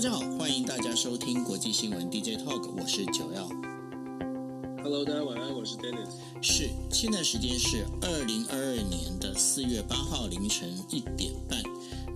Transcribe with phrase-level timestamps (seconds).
[0.00, 3.46] 大家好，欢迎大家收听国际新闻 DJ Talk，我是九曜。
[4.82, 6.08] Hello，大家晚安，我是 Dennis。
[6.40, 11.62] 是，现在时间是二零二二年的四月八号凌晨一点半。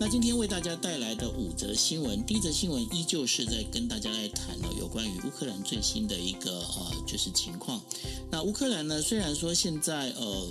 [0.00, 7.78] 那今天为大家带来的五则新闻，第一则新闻依旧是在跟大家来谈了有关于乌克兰最新的一个呃就是情况。
[8.30, 10.48] 那乌克兰呢，虽然说现在呃。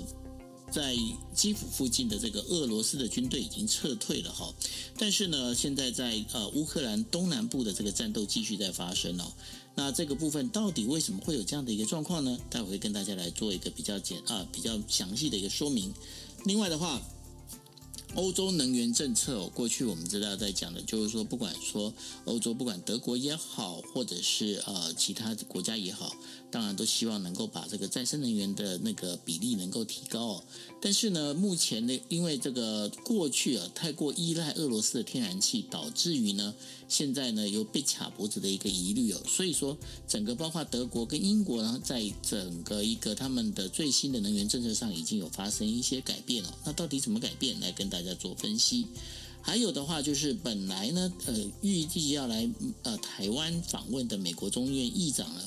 [0.74, 0.98] 在
[1.36, 4.52] 基辅附近的这个俄罗斯的军队已经撤退了哈，
[4.98, 9.32] 但是呢，现在在呃乌克兰东南部的这个战斗继续在发生哦。
[9.76, 12.40] 那这个部分到底为什么会有这样的一个状况呢？
[12.50, 15.94] 待会会跟大家来做一个比较简啊比较详细的一个说明。
[16.46, 17.00] 另外的话。
[18.16, 21.92] 欧洲能源政策哦，过去我们知道在讲的就是说，不管说
[22.26, 26.16] 欧洲，不管德国也好，或者是呃其他国家也好，
[26.54, 30.44] 当然都希望能够把这个再生能源的那个比例能够提高哦。
[30.80, 36.56] 但是呢，目前呢，因为这个过去啊太过依赖俄罗斯的天然气，导致于呢
[36.88, 39.22] 现在呢有被卡脖子的一个疑虑哦。
[39.28, 46.58] 所以说，整个包括德国跟英国呢，在整个一个他们的最新的能源政策上已经有发生一些改变了。
[46.64, 47.60] 那到底怎么改变？
[47.60, 48.14] 来跟大家。
[48.14, 48.86] 做分析，
[49.46, 52.50] 还有的话就是本来呢，呃，预计要来
[52.84, 55.42] 呃台湾访问的美国众院议长呢，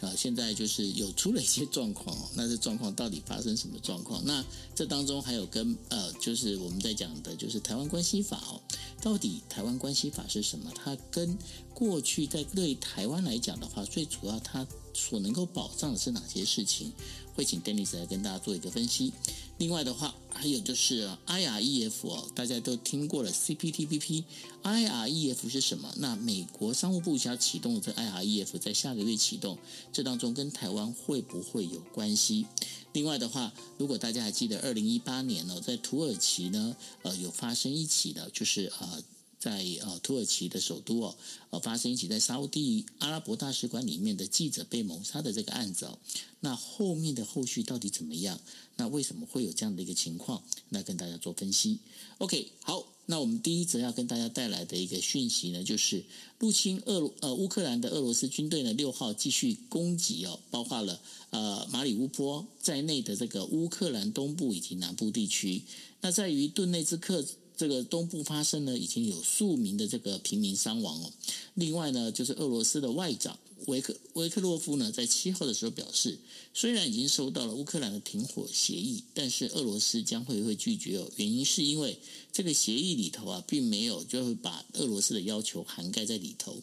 [0.00, 2.14] 啊、呃，现在就是有出了一些状况。
[2.34, 4.20] 那这状况到底发生什么状况？
[4.26, 4.44] 那
[4.74, 8.60] 这当中还有跟呃，就是我们在讲的，就是台湾关系法哦。
[9.00, 10.72] 到底台湾关系法是什么？
[10.74, 11.38] 它跟
[11.72, 16.92] 过去在对台湾来讲的话，最主要它所能够保障的是哪些事情？
[17.36, 19.12] 会请 Dennis 来跟大家做一个分析。
[19.58, 25.94] 另外的话，还有就是 IREF 哦，大家都听过了 CPTPP，IREF 是什么？
[25.98, 29.58] 那美国商务部想启动的这 IREF 在下个月启动，
[29.92, 32.46] 这当中跟台湾会不会有关系？
[32.92, 39.02] 另外的话，如果大家还记得二零一八年呢，在土耳其呢，呃，有发生一起的，就是呃。
[39.38, 41.16] 在呃土耳其的首都哦，
[41.50, 45.98] 呃发生一起在沙乌地阿拉伯大使馆里面的记者被谋杀的这个案子哦，
[46.40, 48.40] 那后面的后续到底怎么样？
[48.76, 50.42] 那为什么会有这样的一个情况？
[50.70, 51.78] 那跟大家做分析。
[52.18, 56.04] OK，好，那我们第一则要跟大家带来的一个讯息呢，就是
[56.38, 61.00] 入侵俄呃乌克兰的俄罗斯军队呢六号继续攻击哦，包括了
[61.30, 65.62] 呃马里乌波在内的这个乌克兰东部以及南部地区。
[66.00, 67.24] 那在于顿内兹克。
[67.56, 71.12] 这个东部发生呢，已经有数名的这个平民伤亡哦。
[71.54, 76.18] 另外呢，就是俄罗斯的外长维克维克洛夫呢，在七号的时候表示，
[76.52, 81.10] 虽然已经收到了乌克兰的停火协议，但是俄罗斯将会会拒绝哦。
[81.16, 81.98] 原因是因为
[82.32, 86.56] 这个协议里头啊，并没有就会把俄罗斯的要求涵盖在里头。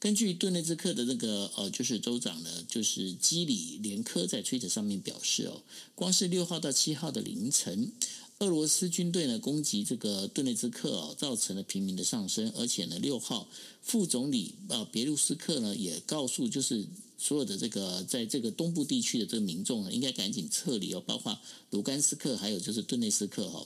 [0.00, 5.62] 根据顿内兹克的那个呃，就是州长呢，就是基里连科在推特上面表示哦，
[5.94, 7.92] 光是六号到七号的凌晨。
[8.42, 13.46] 俄罗斯军队呢，攻击这个顿涅茨克哦，造成了平民的上升，而且呢，六号
[13.82, 16.84] 副总理啊别卢斯克呢也告诉就是
[17.22, 21.38] 所有的这个在这个东部地区的这个民众呢，应该赶紧撤离哦，包括
[21.70, 23.64] 卢甘斯克还有就是顿内斯克哦。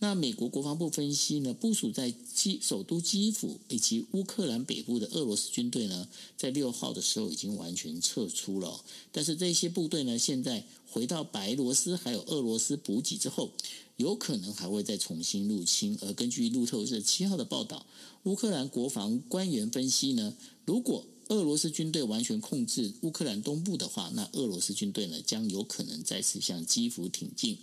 [0.00, 8.80] 那美国国防部分析呢，部署在基首都基辅以及乌克兰北部的俄罗斯军队呢，在六号的时候已经完全撤出了。
[9.12, 13.52] 但是这些部队呢，现在回到白罗斯还有俄罗斯补给之后，
[13.98, 15.96] 有可能还会再重新入侵。
[16.02, 17.86] 而根据路透社七号的报道，
[18.24, 20.34] 乌克兰国防官员分析呢，
[20.64, 27.58] 如果俄罗斯军队完全控制乌克兰东部的话，那俄罗斯军队呢，将有可能再次向基辅挺进。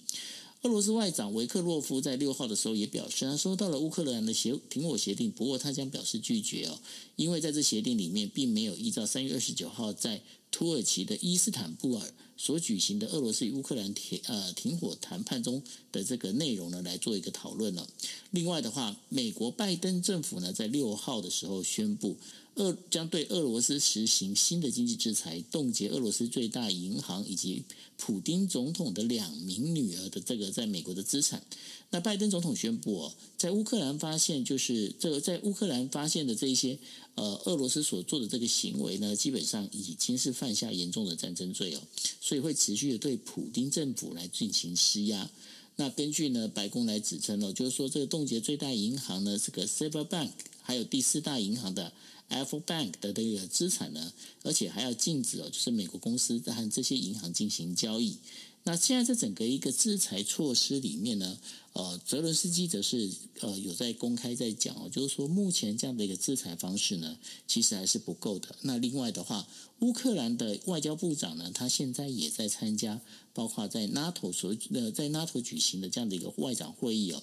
[0.63, 6.79] 俄罗斯外长维克洛夫在六号的时候也表示，他收到了乌克兰的协停火协定，不过他将表示拒绝哦，
[7.15, 10.21] 因为在这协定里面并没有依照三月二十九号在
[10.51, 17.87] 土耳其的伊斯坦布尔所举行的俄罗斯与乌克兰停呃停火谈判中的这个内容呢来做一个讨论了。
[18.31, 22.17] 另外的话，美国拜登政府呢在六号的时候宣布。
[22.55, 27.63] 俄将对俄罗斯实行新的经济制裁，冻结俄罗斯最大银行以及
[27.97, 31.43] 普丁总统的两名女儿的这个在美国的资产。
[31.89, 36.77] 那拜登总统宣布哦，在乌克兰发现就是这个在乌克兰发现的这一些
[37.15, 41.81] 呃俄罗斯所做的这个行为呢，基本上已经是犯下严重的战争罪哦，
[42.21, 45.29] 所以会持续的对普丁政府来进行施压。
[45.75, 50.29] 那根据呢白宫来指称哦，就是说这个冻结最大银行呢这个 Cyber Bank，
[50.61, 51.91] 还有第四大银行的。
[52.29, 58.17] Apple Bank 的这个资产呢，而且还要禁止哦，就是美国公司和这些银行进行交易。
[58.65, 61.37] 那现在在整个一个制裁措施里面呢，
[61.73, 63.11] 呃，泽伦斯基则是
[63.41, 68.55] 呃有在公开在讲哦，就是说目前这样的一个制裁方式呢，其实还是不够的。
[68.61, 69.45] 那另外的话，
[69.79, 73.01] 乌克兰的外交部长呢，他现在也在参加，
[73.33, 77.21] 包括在 NATO 所呃在 NATO 举行的这样的一个外长会议哦。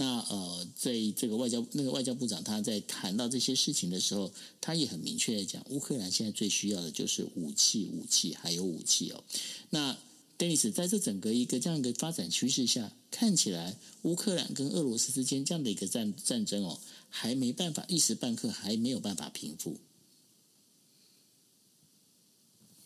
[0.00, 9.24] 那呃，在这个外交那个外交部长他在谈到这些事情的时候，他也很明确的讲，乌克兰现在最需要的就是武器，武器还有武器哦。
[9.70, 9.98] 那
[10.38, 16.78] Dennis，在这整个一个这样一个发展趋势下，看起来乌克兰跟俄罗斯之间这样的一个战战争哦，
[17.08, 19.76] 还没办法一时半刻还没有办法平复。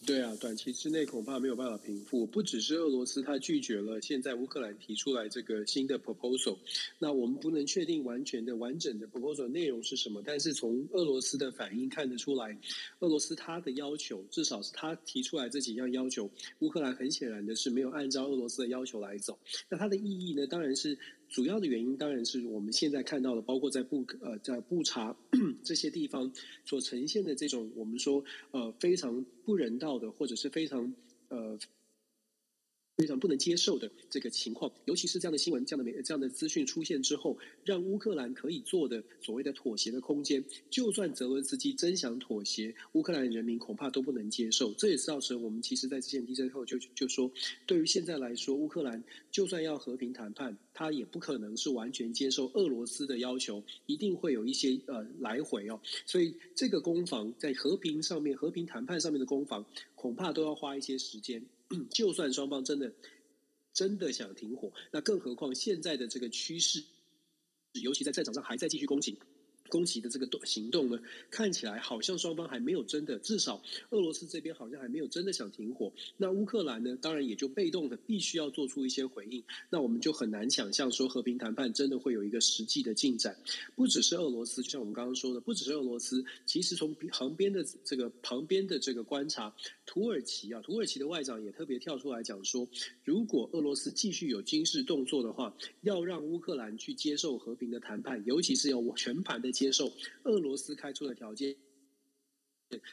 [0.05, 2.27] 对啊，短期之内恐怕没有办法平复。
[2.27, 6.59] 不只是俄罗斯，他拒绝了现在乌克兰提出来这个新的 proposal。
[6.99, 12.59] 那我们不能确定完全的完整的 proposal 内容是什么，但是从俄罗斯的反应看得出来，
[12.99, 16.29] 俄罗斯他的要求，至少是他提出来这几样要求，
[16.59, 19.39] 乌克兰很显然的是没有按照俄罗斯的要求来走。
[19.69, 20.99] 那它的意义呢，当然是。
[21.33, 25.17] 主要的原因当然是我们现在看到的，包括在布呃在布查
[25.65, 26.31] 这些地方
[26.65, 30.95] 所呈现的这种我们说呃非常不人道的，或者是非常
[31.29, 31.59] 呃。
[33.03, 44.73] 非常不能接受的这个情况，尤其是这样的新闻、这样的媒、这样的资讯出现之后，让乌克兰可以做的所谓的妥协的空间，就算泽伦斯基真想妥协，乌克兰人民恐怕都不能接受。
[44.75, 47.29] 这也是造成我们其实在之前地震后就就说，
[47.67, 49.03] 对于现在来说，乌克兰
[49.33, 55.81] 就算要和平谈判，他也不可能是完全接受俄罗斯的要求，一定会有一些呃来回哦。
[56.07, 59.67] 所以这个攻防在和平上面、和平谈判上面的攻防，
[59.97, 61.43] 恐怕都要花一些时间。
[61.91, 62.93] 就算双方真的
[63.73, 66.83] 真的想停火，那更何况现在的这个趋势，
[67.73, 69.19] 尤其在战场上还在继续攻击。
[69.73, 75.91] 攻击的这个动行动呢，看起来好像双方还没有真的，至少俄罗斯这边好像还没有真的想停火。
[76.19, 79.43] 那乌克兰呢，当然也就被动的必须要做出一些回应。
[79.71, 83.35] 那我们就很难想象说和平谈判真的会有一个实际的进展。
[83.75, 89.51] 不只是俄罗斯，就像我们刚刚说的，不只是俄罗斯，其实从旁边的这个旁边的这个观察，
[89.87, 92.69] 土耳其啊，土耳其的外长也特别跳出来讲说，
[93.05, 99.51] 如果俄罗斯继续有军事动作的话，要让乌克兰去接受和平的谈判，尤其是要全盘的。
[99.63, 99.93] 接受
[100.25, 101.55] 俄罗斯开出的条件，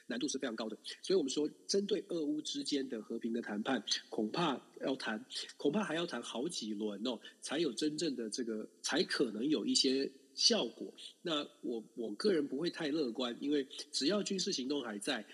[0.06, 0.78] 难度是非常高的。
[1.02, 5.26] 所以，我们说，针对俄乌之间的和平的谈判，恐怕要谈，
[5.58, 10.94] 恐怕还要谈好几轮哦，才有真正的这个，才可能有一些效果。
[11.24, 15.26] 那我我个人不会太乐观，因为只要军事行动还在，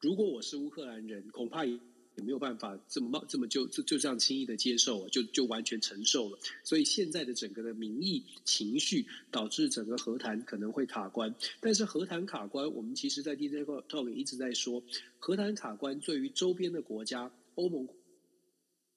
[0.00, 1.66] 如果我是乌克兰人，恐怕。
[2.18, 6.38] 也没有办法这么冒这么就就就这样轻易的接受，就就完全承受了。
[6.64, 11.32] 所以现在的整个的民意情绪导致整个和谈可能会卡关。
[11.60, 14.82] 但是和谈卡关，我们其实在 DJ Talk 一直在说，
[15.20, 17.88] 和谈卡关对于周边的国家、欧盟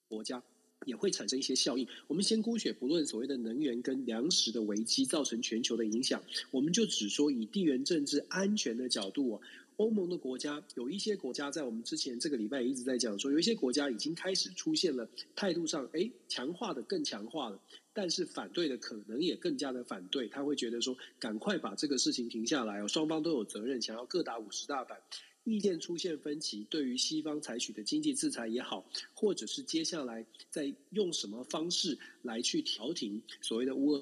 [0.08, 0.42] 国家
[0.88, 1.88] 也会产生一些效应。
[2.08, 9.42] 我们先姑且不论所谓的能源跟粮食的危机造成全球的影响，我们就只说以地缘政治安全的角度啊。
[9.82, 17.60] 欧盟的国家有一些国家，在我们之前这个礼拜一直在讲说，有一些国家已经开始出现了态度上，哎，强化的更强化了，
[17.92, 25.02] 但是反对的可能也更加的反对，他会觉得说，赶快把这个事情停下来哦，双方都有责任，想要各打五十大板，
[25.46, 28.86] 意见出现分歧，对于西方采取的经济制裁也好，
[29.16, 34.00] 或者是接下来在用什么方式来去调停所谓的乌。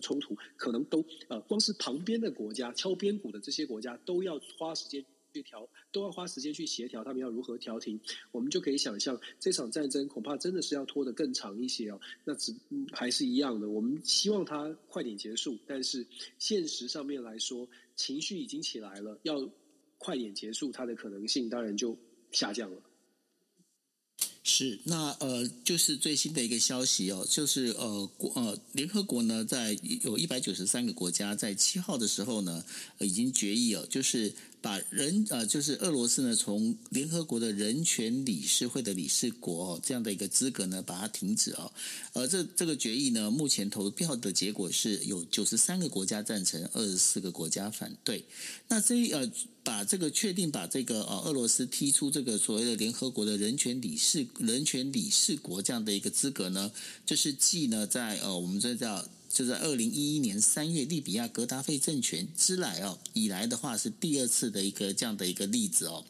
[0.00, 5.04] 冲突可能都呃，光是旁边的国家敲边鼓的这些国家都要花时间
[5.34, 7.98] 去调，都要花时间去协调，他们要如何调停，
[8.32, 12.00] 我们就可以想象这场战争恐怕真的是要拖得更长一些哦。
[12.24, 12.54] 那只
[12.90, 16.06] 还是一样的，我们希望它快点结束，但是
[16.38, 19.48] 现实上面来说，情绪已经起来了，要
[19.98, 21.96] 快点结束，它的可能性当然就
[22.30, 22.82] 下降了。
[24.44, 32.64] 是，那呃，就是最新的一个消息哦，就是呃国呃联合国呢，在有一百九十三个国家在七号的时候呢，
[32.98, 34.34] 已经决议哦，就是。
[34.62, 41.68] 把人呃，就是俄罗斯呢，从联合国的人权理事会的理事国这样的一个资格呢，把它停止啊。
[42.12, 48.24] 而这这个决议呢，目前投票的结果是有九十三个国家赞成，二十四个国家反对。
[48.68, 49.28] 那这呃，
[49.62, 56.72] 把这个确定把这个呃俄罗斯踢出这个所谓的联合国的人权理事人权理事国这样的一个资格呢，
[57.06, 59.06] 就是继呢在呃我们这叫。
[59.34, 66.04] 就在二零一一年三月利比亚格达费政权之来哦以来的话，是第二次的一个这样的一个例子哦。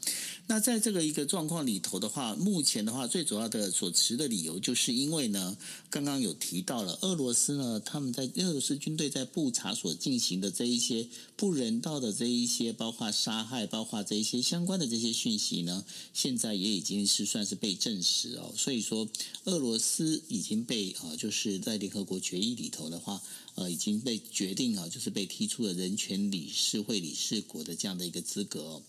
[0.49, 5.57] 那在这个一个状况里头的话，目前的话最主要的所持的理由，就是因为呢，
[5.93, 11.07] 刚刚有提到了俄罗斯呢，他们在俄罗斯军队在布查所进行的这一些
[11.37, 15.85] 不人道的这一些，包括杀害，包括这一些相关的这些讯息呢，
[16.15, 18.55] 现在也已经是算是被证实哦。
[18.57, 19.07] 所以说，
[19.45, 23.23] 俄罗斯已经被啊，就是在联合国决议里头的话，
[23.57, 28.83] 呃，已经被决定啊，就是被踢出了人权理事会理事国的这样的一个资格哦。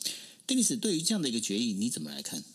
[0.48, 2.46] 丁律师，对于这样的一个决议，你怎么来看？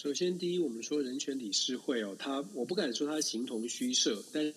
[0.00, 4.54] 首先，第一，我们说人权理事会哦，它我不敢说它形同虚设，但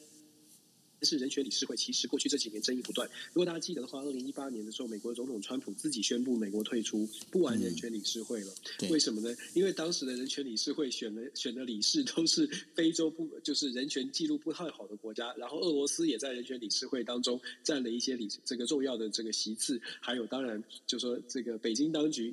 [1.02, 3.10] 是人权理事会其实过去这几年争议不断。
[3.34, 8.54] 如果大家记得的话，二零一八年的时候，美国总统川普自己宣布美国退出，不玩人权理事会了。
[8.82, 9.36] 嗯、为什么呢？
[9.56, 22.32] 因为当时的人权理事会选的选的理事都是非洲不就是人权记录不太好的国家，然后俄罗斯也在人权理事会当中占了一些理这个重要的这个席次，还有当然就说这个北京当局。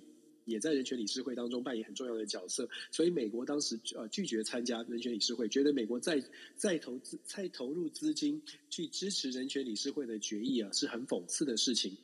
[0.49, 6.23] 也在人权理事会当中扮演很重要的角色，所以美国当时呃拒绝参加人权理事会，觉得美国再
[6.57, 11.97] 再投资再投入资金去支持人权理事会的决议啊，是很讽刺的事情。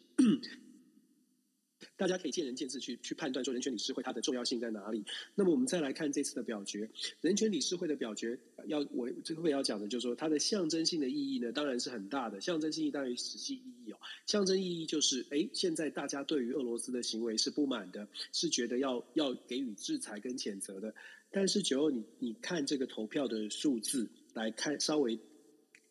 [1.96, 5.04] 大家可以见仁见智去去判断说人权理事会它的重要性在哪里。
[5.34, 13.98] 那么我们再来看这次的表决，人权理事会的表决要我这个要讲的就是说它的象征性的意义呢，当然是很大的，象征性意义大于实际意义哦。
[14.26, 20.92] 象征意义就是，哎，现在大家对于俄罗斯的行为是不满的，是觉得要要给予制裁跟谴责的。
[21.30, 25.18] 但是九二，你你看这个投票的数字来看，稍微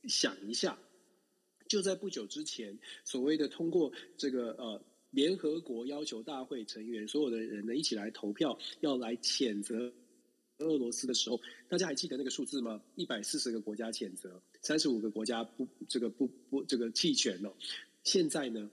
[0.07, 0.77] 想一下，
[1.67, 4.83] 就在不久之前，所谓的通过这个呃。
[5.13, 9.93] 联合国要求大会成员所有的人呢一起来投票，要来谴责
[10.57, 11.39] 俄罗斯的时候，
[11.69, 12.81] 大家还记得那个数字吗？
[12.95, 17.53] 一百四十个国家谴责，三十五个国家不这个不不这个弃权哦。
[18.03, 18.69] 现在呢？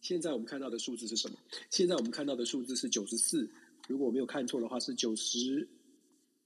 [0.00, 1.36] 现在我们看到的数字是什么？
[1.70, 3.48] 现在我们看到的数字是九十四，
[3.88, 5.68] 如果我没有看错的话是九十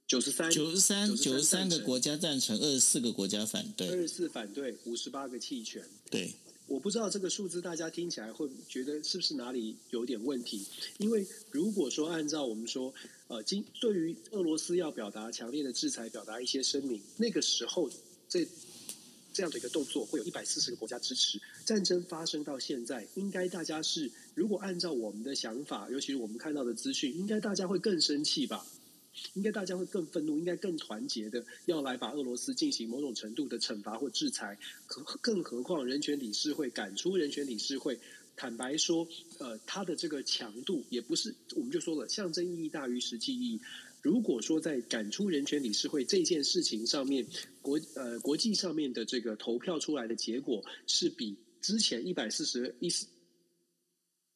[0.06, 6.30] 九十三九十三九十三个国家赞成，二十四个国家反对，二十四反对，五十八个弃权，对。
[6.68, 10.66] 我不知道这个数字大家听起来会觉得是不是哪里有点问题？
[10.98, 12.92] 因为如果说按照我们说，
[13.28, 17.88] 呃，今对于俄罗斯要表达强烈的制裁，表达一些声明，那个时候
[18.28, 18.46] 这
[19.32, 21.40] 这样的一个动作会有一百四十个国家支持。
[21.64, 28.66] 战争发生到现在，应该大家是如果按照我们的想法，尤其是我们看到的资讯，应该大家会更生气吧？
[29.34, 34.58] 应该大家会更愤怒，应该更团结的要来把俄罗斯进行某种程度的惩罚或制裁。
[34.86, 37.98] 可更何况人权理事会赶出人权理事会，
[38.36, 39.06] 坦白说，
[39.38, 43.60] 呃，它的这个强度也不是，我们就说了，象征意义大于实际意义。
[44.02, 47.26] 如果说在赶出人权理事会这件事情上面，
[47.60, 53.06] 国呃国际上面的这个投票出来的结果是比之前一百四十一四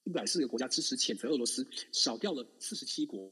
[0.05, 3.31] 一百四个国家支持谴责俄罗斯少掉了四十七国。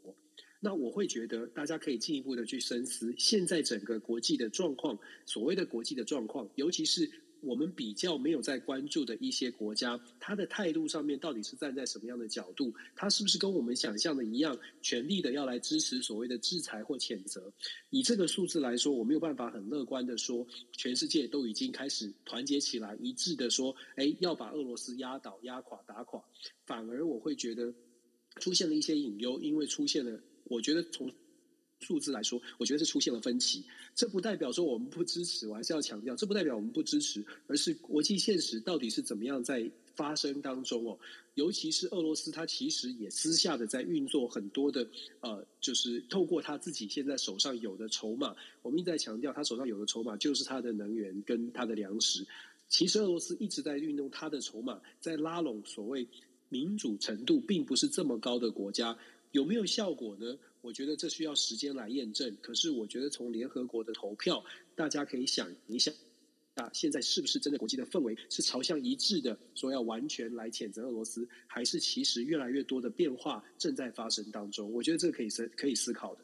[0.60, 7.08] 那我会觉得，大家可以进一步的去深思，现在整个国际的状况，所谓的国际的状况，尤其是
[7.40, 12.74] 我们比较没有在关注的一些国家，他的态度上面到底是站在什么样的角度？
[12.96, 17.52] 他是不是跟我们想象的一样，全力的要来支持所谓的制裁或谴责？
[17.90, 26.20] 以这个数字来说，我没有办法很乐观的说，全世界都已经开始团结起来，一致的说，哎，要把俄罗斯压倒、压垮、打垮。
[26.66, 27.72] 反而我会觉得
[28.40, 30.20] 出现了一些隐忧，因为出现了。
[30.48, 31.10] 我觉得从
[31.80, 33.64] 数字来说，我觉得是出现了分歧。
[33.94, 40.98] 这不代表说我们不支持，我还是要强调，这不代表我们不支持，而是国际现实到底是怎么样在发生当中哦。
[41.34, 44.84] 尤其是俄罗斯，它其实也私下的在运作很多的
[45.20, 48.34] 呃，就是透过他自己现在手上有的筹码。
[48.62, 52.26] 我们一直在强调，他手上有的筹码就是他的能源跟他的粮食。
[52.68, 56.04] 其实俄罗斯一直在运用他的筹码，在拉拢所谓
[56.48, 58.98] 民主程度并不是这么高的国家。
[59.32, 60.38] 有没有效果呢？
[60.60, 62.36] 我觉得这需要时间来验证。
[62.42, 64.44] 可是我觉得从联合国的投票，
[64.74, 65.94] 大家可以想一想，
[66.54, 74.72] 啊，现在是不是真的国际的氛围是朝向一致的，说要完全来谴责俄罗斯，还是其实越来越多的变化正在发生当中？
[74.72, 76.20] 我觉得这个可以思可以思考的。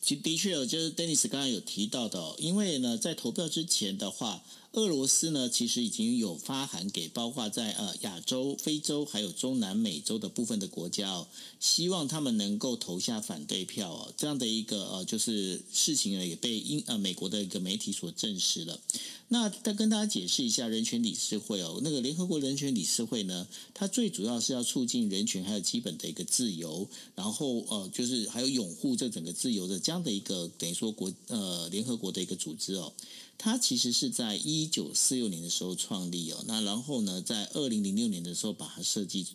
[0.00, 4.42] 其的确哦，就是 Dennis 刚刚有提到的，因为呢，在投票之前的话。
[4.74, 11.28] 俄罗斯呢，其实已经有发函给包括在呃亚洲、非洲还有中南美洲的部分的国家哦，
[11.60, 14.12] 希望他们能够投下反对票哦。
[14.16, 18.80] 这样的一个呃，就是事情呢，也被英呃美国的一个媒体所证实了。
[19.28, 32.92] 那再跟大家解释一下，人权理事会哦，那个联合国人权理事会呢，它最主要是要促进人权还有基本的一个自由，然后呃，就是还有拥护这整个自由的这样的一个等于说国呃联合国的一个组织哦。
[33.36, 39.26] 它其实是在一九四六年的时候创立哦，那然后呢，在二零零六年的时候把它设计，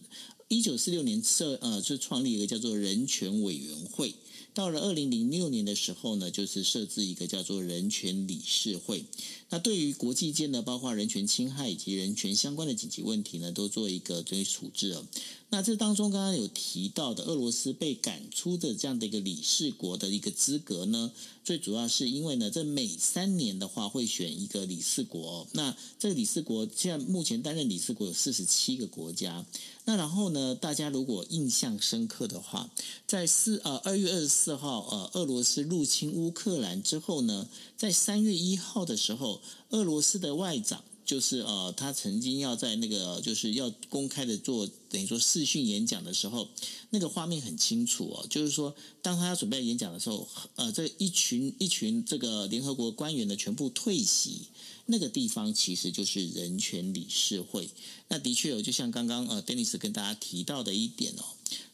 [0.47, 4.15] 一九四六年设呃就创立一个叫做人权委员会。
[4.59, 9.05] 到了二零零六年的时候呢，就是设置一个叫做人权理事会。
[9.51, 15.07] 那对于国际间的包括人权侵害以及人权相关的紧急问题呢，都做一个追处置了。
[15.51, 21.13] 那这当中刚刚有提到的俄罗斯被赶出的这样的一个理事国的一个资格呢，
[21.45, 25.47] 最主要是因为呢，这每三年的话会选一个理事国。
[25.53, 29.45] 那这个理事国现在目前担任理事国有四十七个国家。
[29.89, 32.69] 那然后呢，大家如果印象深刻的话，
[33.07, 39.41] 在四呃二月二十四号呃俄罗斯入侵乌克兰之后呢，在三月一号的时候，
[39.71, 46.47] 俄罗斯的外长就是呃他曾经要在那个就是要公开的做等于说视讯演讲的时候，
[46.91, 54.43] 那个画面很清楚哦，就是说当他要准备演讲的时候，呃这一群一群这个联合国官员呢全部退席。
[54.91, 57.69] 那个地方其实就是人权理事会。
[58.07, 61.23] 那的确有，就像刚刚呃，Denis 跟大家提到的一点哦，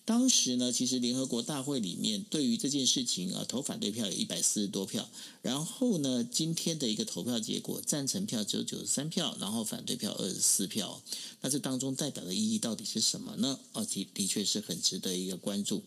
[0.03, 5.09] 当时呢，其实联合国大会里面对于这件事情啊，投反对票有一百四十多票。
[5.41, 11.01] 然后呢，今天的一个投票结果，赞成票只有九十三票，然后反对票二十四票。
[11.39, 13.57] 那这当中代表的意义到底是什么呢？
[13.71, 15.81] 哦，的的确是很值得一个关注。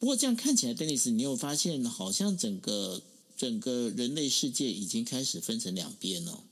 [0.00, 3.00] 不过这样看起来，Dennis，你有发现好像整个
[3.36, 6.42] 整个人类世界已经开始分成两边了。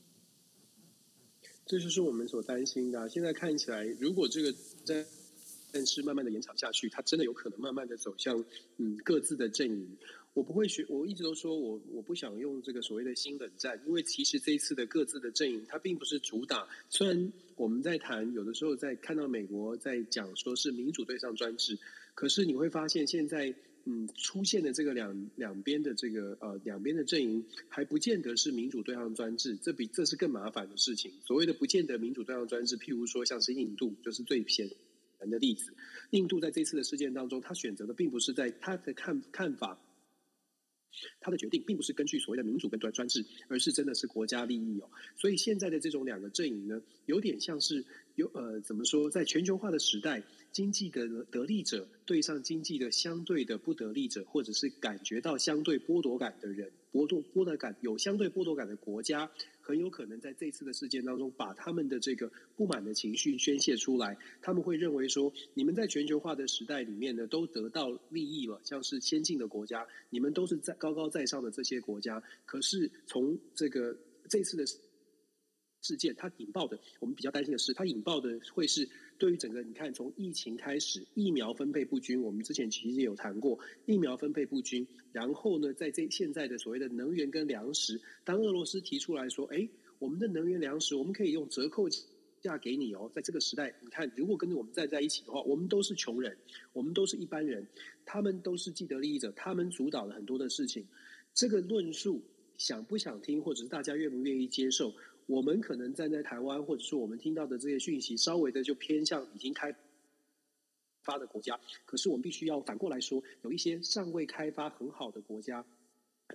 [1.65, 3.09] 这就是我们所担心的。
[3.09, 4.53] 现在看起来，如果这个
[4.83, 5.05] 战
[5.73, 8.45] 战事慢慢的延长下去，它真的有可能慢慢的走向
[8.77, 9.97] 嗯各自的阵营。
[10.33, 16.67] 我不会学，我一直都说我我不想用这个所谓的新冷战，因为其实这一次的各自的阵营，它并不是主打。
[16.89, 21.79] 虽然我们在谈，有的时候在看到美国在讲说是民主对上专制，
[22.13, 23.55] 可是你会发现现在。
[23.85, 31.11] 嗯，出现的这个两两边的这个呃两边的阵营还不见得是民主对抗专制，这比这是更麻烦的事情。
[31.25, 34.69] 所谓的不见得民主对抗专制，譬如说像是印度，就是最偏。
[35.17, 35.71] 人的例子。
[36.09, 39.79] 印度在这次的事件当中，他选择的并不是在他的看看法，
[41.19, 44.89] 他的决定并不是根据所谓的民主跟专专制，而是真的是国家利益哦。
[45.15, 47.83] 所以现在的这种两个阵营呢，有点像是
[48.15, 50.23] 有呃怎么说，在全球化的时代。
[50.55, 59.29] 经济的得利者对上经济的相对的不得利者，或者是感觉到相对剥夺感的人，剥夺剥夺感有相对剥夺感的国家，
[59.65, 64.15] 很有可能在这次的事件当中，把他们的这个不满的情绪宣泄出来。
[64.39, 72.21] 他们会认为说，你们在全球化的时代里面呢，都得到利益了，像是先进的国家，你们都是在高高在上的这些国家。
[72.45, 73.97] 可是从这个
[74.29, 74.63] 这次的
[75.85, 78.89] 事件，它引爆的，我们比较担心的是，它引爆的会是。
[79.17, 84.85] 对于整个，你看从疫情开始，疫苗分配不均，我们之前其实也有谈过疫苗分配不均。
[85.13, 89.69] 然后呢，在这现在的所谓的能源跟粮食，当俄罗斯提出来说，哎，
[89.99, 91.87] 我们的能源粮食我们可以用折扣
[92.41, 96.35] 价给你哦，在这个时代，你看如果跟着我们站在一起的话，我们都是穷人，
[96.73, 97.65] 我们都是一般人，
[98.05, 100.85] 他们都是既得利益者，他们主导了很多的事情。
[101.33, 102.21] 这个论述
[102.57, 104.93] 想不想听，或者是大家愿不愿意接受？
[105.27, 109.75] 我们可能站在台湾，或者说我们听到的这些讯息，稍微的就偏向已经开
[111.01, 111.59] 发的国家。
[111.85, 115.65] 可是我们必须要反过来说，有一些尚未开发很好的国家，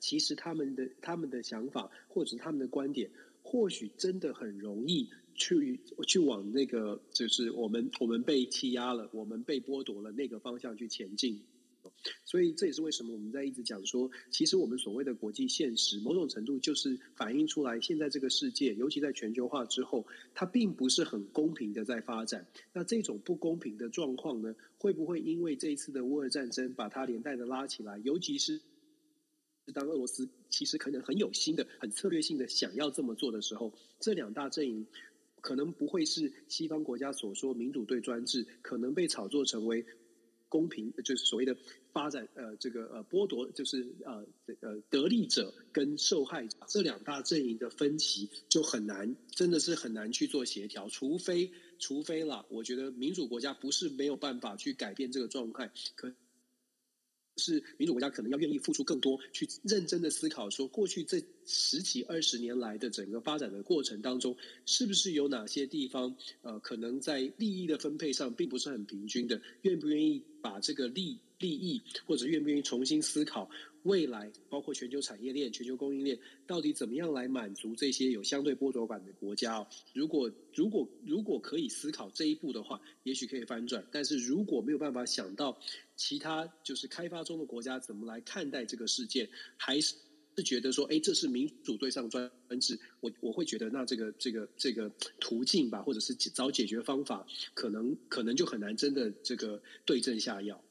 [0.01, 3.11] 其实他们的他们的想法，或者他们的观点，
[3.43, 11.43] 或许真的很容易去去往那个，就是我们我们被欺压了，我们被剥夺了那个方向去前进。
[12.25, 22.47] 所以这也是为什么我们在一直讲说，其实我们所谓的国际现实，某种程度就是反映出来，现在这个世界，尤其在全球化之后，它并不是很公平的在发展。
[22.73, 27.99] 那这种不公平的状况呢，会不会因为这一次的乌俄战争，把它连带的拉起来？
[27.99, 28.61] 尤其是
[29.75, 34.87] 当俄罗斯其实可能很有心的、很策略性的想要这么做的时候，这两大阵营
[35.41, 39.85] 可能不会是西方国家所说民主对专制，可能被炒作成为。
[40.51, 41.57] 公平就是所谓的
[41.95, 44.23] 发展，呃，这个呃剥夺，就是呃
[44.61, 56.13] 呃得利者跟受害者这两大阵营的分歧就很难，真的是很难去做协调，除非除非啦，我觉得民主国家不是没有办法去改变这个状态，可。
[57.37, 64.37] 是民主国家可能要愿意付出更多，去认真的思考说，过去这十几二十年来的整个发展的过程当中，
[64.67, 69.41] 是不是有哪些地方，呃，可能在利益的分配上并不是很平均的？
[69.63, 73.49] 愿不愿意把这个利利益，或者愿不愿意重新思考？
[73.85, 79.67] 未来包括全球产业链、全球供应链，到底怎么样来满足这些有相对剥夺感的国家？
[79.95, 83.83] 如果如果如果可以思考这一步的话，也许可以翻转。
[83.91, 85.59] 但是如果没有办法想到
[85.97, 89.27] 其他就是开发中的国家怎么来看待这个事件，
[89.57, 89.95] 还是
[90.43, 100.63] 觉得说，哎，这是民主对上专制，我我会觉得那这个这个这个途径吧，或者是找解决方法，可能可能就很难真的这个对症下药。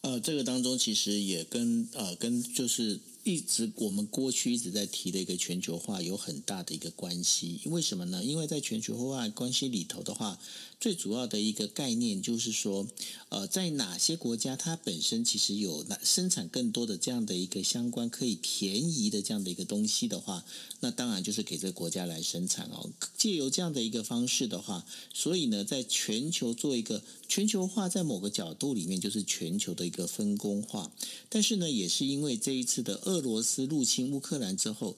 [0.00, 2.98] 呃，这个当中其实也跟呃跟就是。
[3.24, 8.24] 一直我们过去一直在提的一个全球化有很大的一个关系，为什么呢？
[8.24, 10.38] 因为在全球化关系里头的话，
[10.80, 12.86] 最主要的一个概念就是说，
[13.30, 20.44] 呃，在哪些国家它本身其实有生产更多的这样的一个相关可以便宜的这样的一个东西的话，
[20.78, 22.90] 那当然就是给这个国家来生产哦。
[23.16, 30.92] 借由这样的一个方式的话，所以呢，在全球做一个全球化，在某个角度里面就是全球的一个分工化，
[31.28, 34.96] 但是呢，也是因为这一次的俄罗斯入侵乌克兰之后，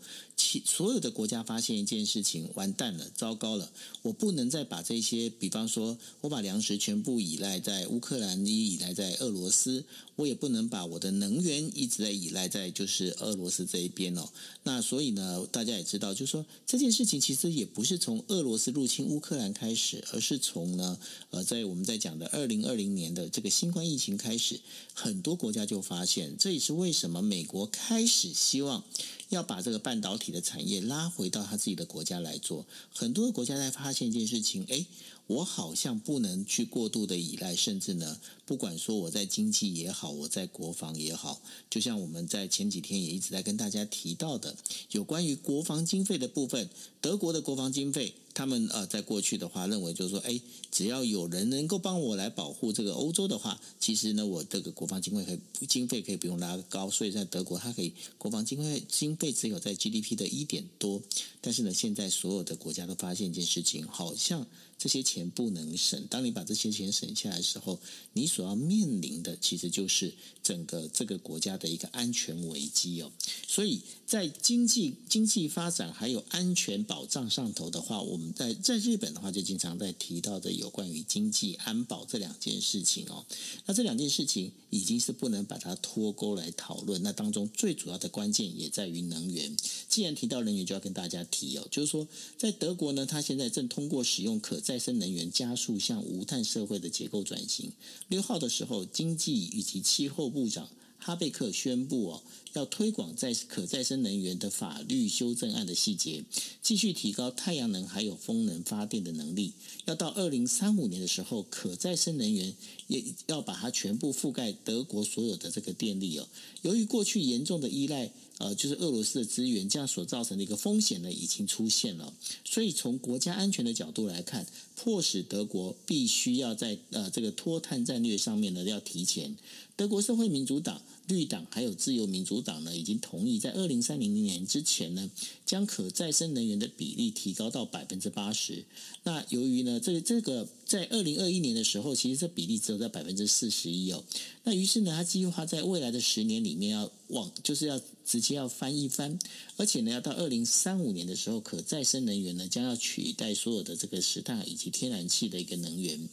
[0.64, 3.70] 所有的国家发现一件事情，完蛋了，糟糕了，
[4.02, 9.84] 我不能再把这些，比方说，我把粮食全部依赖在乌克兰，你依赖在俄罗斯，
[10.16, 14.28] 我也不能把我的能源一直在依赖在就是俄罗斯这一边哦。
[14.62, 20.98] 那所以呢，大家也知道，就是说这件事情其实也不是从俄罗斯入侵乌克兰开始，而是从呢，
[21.30, 24.60] 呃，在我们在讲的二零二零年的这个新冠疫情开始，
[24.94, 28.84] 很多国家就发现，这也是为什么美国开始希望
[29.30, 32.66] 要把这个半导体的产业拉回到他自己的国家来做。
[32.94, 34.86] 很多的国家在发现一件事情，诶，
[35.26, 38.18] 我好像不能去过度的依赖，甚至呢。
[38.44, 44.56] 不管说我在经济也好，我在国防也好，就像我们在前几天也一直在跟大家提到的，
[44.90, 46.68] 有关于国防经费的部分，
[47.00, 50.40] 德国的国防经费，他们呃在过去的话认为就是说，哎，
[50.72, 61.00] 只要有人能够帮我来保护这个欧洲的话，其实呢，我这个国防经费可以经费可以不用拉高，所以在德国它可以国防经费经费只有在 GDP 的一点多，
[61.40, 64.44] 但是呢，现在所有的国家都发现一件事情，好像
[64.80, 67.78] 这些钱不能省，当你把这些钱省下来的时候，
[68.14, 73.12] 你所要面临的其实就是整个这个国家的一个安全危机哦，
[73.46, 83.26] 所以在经济经济发展还有安全保障上头的话，我们在在日本的话就经常在提到的有关于经济安保这两件事情哦，
[83.66, 89.54] 那这两件事情已经是不能把它脱钩来讨论，那当中最主要的关键也在于能源。
[89.90, 97.72] 既然提到能源，就要跟大家提哦，就是说在德国呢，它现在正通过使用可再生能源加速向无碳社会的结构转型。
[98.06, 106.24] 六号的时候，经济以及气候部长哈贝克宣布哦，要推广再可再生能源的法律修正案的细节，
[106.62, 109.52] 继续提高太阳能还有风能发电的能力。
[109.84, 112.54] 要到二零三五年的时候，可再生能源
[112.86, 116.28] 也要把它全部覆盖德国所有的这个电力哦。
[116.62, 118.10] 由于过去严重的依赖。
[118.40, 122.14] 呃，就是俄罗斯的资源，这样所造成的一个风险呢，已经出现了。
[122.42, 129.36] 所以从国家安全的角度来看，迫使德国必须要在呃这个脱碳战略上面呢要提前。
[129.76, 130.80] 德国社会民主党、
[131.10, 135.10] 绿党还有自由民主党呢，已经同意在二零三零年之前呢，
[135.44, 138.64] 将可再生能源的比例提高到百分之八十。
[139.02, 144.02] 那由于呢，这个这个在二零二一年的时候，其实这比例只有在百分之四十一哦。
[144.44, 147.80] 那于是呢，他计划在未来的十年里面要往，就是要。
[148.02, 149.16] 直接要翻一番，
[149.56, 156.08] 而且呢，要到二零三五年的时候，可再生能源呢将要取代所有的这个石炭以及天然气的一个能源。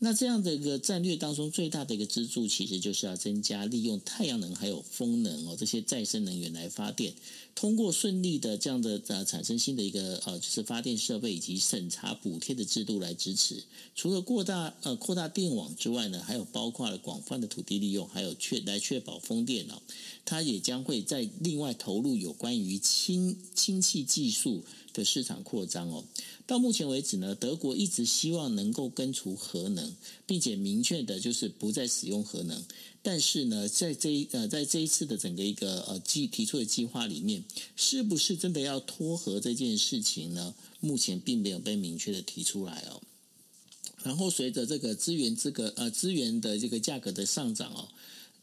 [0.00, 7.14] 那这样的一个战略当中，最大的一个支柱，其实就是要增加利用太阳能还有风能哦这些再生能源来发电。
[7.56, 13.64] 通过顺利的这样的呃产生新的一个呃就是发电设备以及审查补贴的制度来支持，
[13.96, 19.82] 除了扩大呃扩大电网之外呢，还有包括了广泛的土地利用，还有确来确保风电哦，
[20.24, 26.04] 它也将会在另外投入有关于氢氢气技术的市场扩张哦。
[26.46, 29.94] 到目前为止呢，德国一直希望能够根除核能，
[30.26, 32.64] 并且明确的就是不再使用核能。
[33.02, 37.44] 但是呢，在这一呃，在这一次的整个一个呃计提出的计划里面，
[37.76, 40.54] 是不是真的要脱核这件事情呢？
[40.80, 43.00] 目前并没有被明确的提出来哦。
[44.02, 47.88] 然后随着这个资源这个呃资源的这个价格的上涨哦，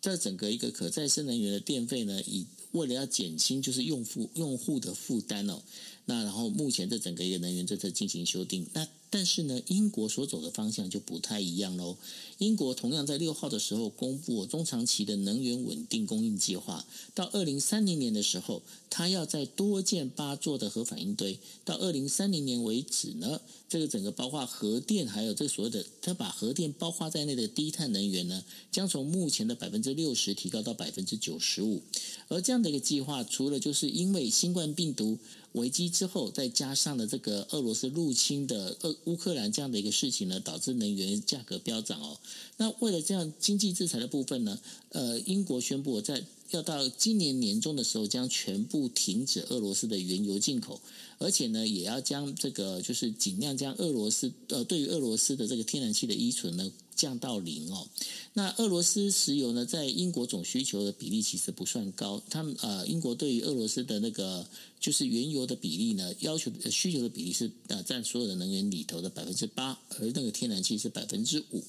[0.01, 5.62] 在整个一个可再生能源的电费呢，以为了要减轻就是用户用户的负担哦，
[6.05, 8.87] 那然后目前这整个一个能源政策进行修订，那。
[9.11, 11.95] 但是呢，英国所走的方向就不太一样喽。
[12.37, 21.39] 英国同样在六号的时候公布中长期的能源稳定供应计划，到二零三零年的时候，它要再多建八座的核反应堆。
[21.63, 23.39] 到二零三零年为止呢，
[23.75, 31.81] 这个整个包括核电还有这所谓的它把核电包括在内的低碳能源呢，将从目前的百分之六十提高到百分之九十五。
[32.29, 35.17] 而这样的一个计划，除了就是因为新冠病毒。
[35.55, 42.17] 危机之后，再加上了这个俄罗斯入侵的俄乌克兰这样的一个事情呢，导致能源价格飙涨哦。
[42.57, 44.59] 那为了这样经济制裁的部分呢，
[44.89, 50.79] 呃，英国宣布在要到今年年中的时候，将全部停止俄罗斯的原油进口，
[51.17, 56.71] 而且呢，也要将这个就是尽量将俄罗斯呃对于俄罗斯的这个天然气的依存呢。
[56.95, 57.86] 降到零哦，
[58.36, 62.23] 那俄罗斯石油呢，在英国总需求的比例其实不算高。
[62.29, 64.47] 他们呃，英国对于俄罗斯的那个
[64.79, 71.62] 就是原油的比例呢，要求需求的比例是呃占所有的能源里头的百分之八，而那个天然气是百分之五。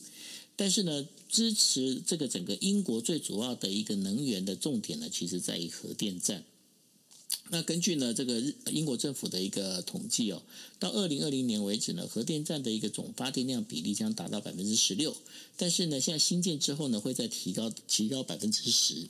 [0.57, 6.45] 但是呢，支持这个整个英国最主要的一个能源的重点呢，其实在于核电站。
[7.51, 10.43] 那根据呢这个日英国政府的一个统计哦，
[10.79, 15.15] 到二零二零年为止呢，核电站的一个总发电量比例将达到百分之十六。
[15.57, 19.09] 但是呢，现在新建之后呢，会再提高提高百分之十，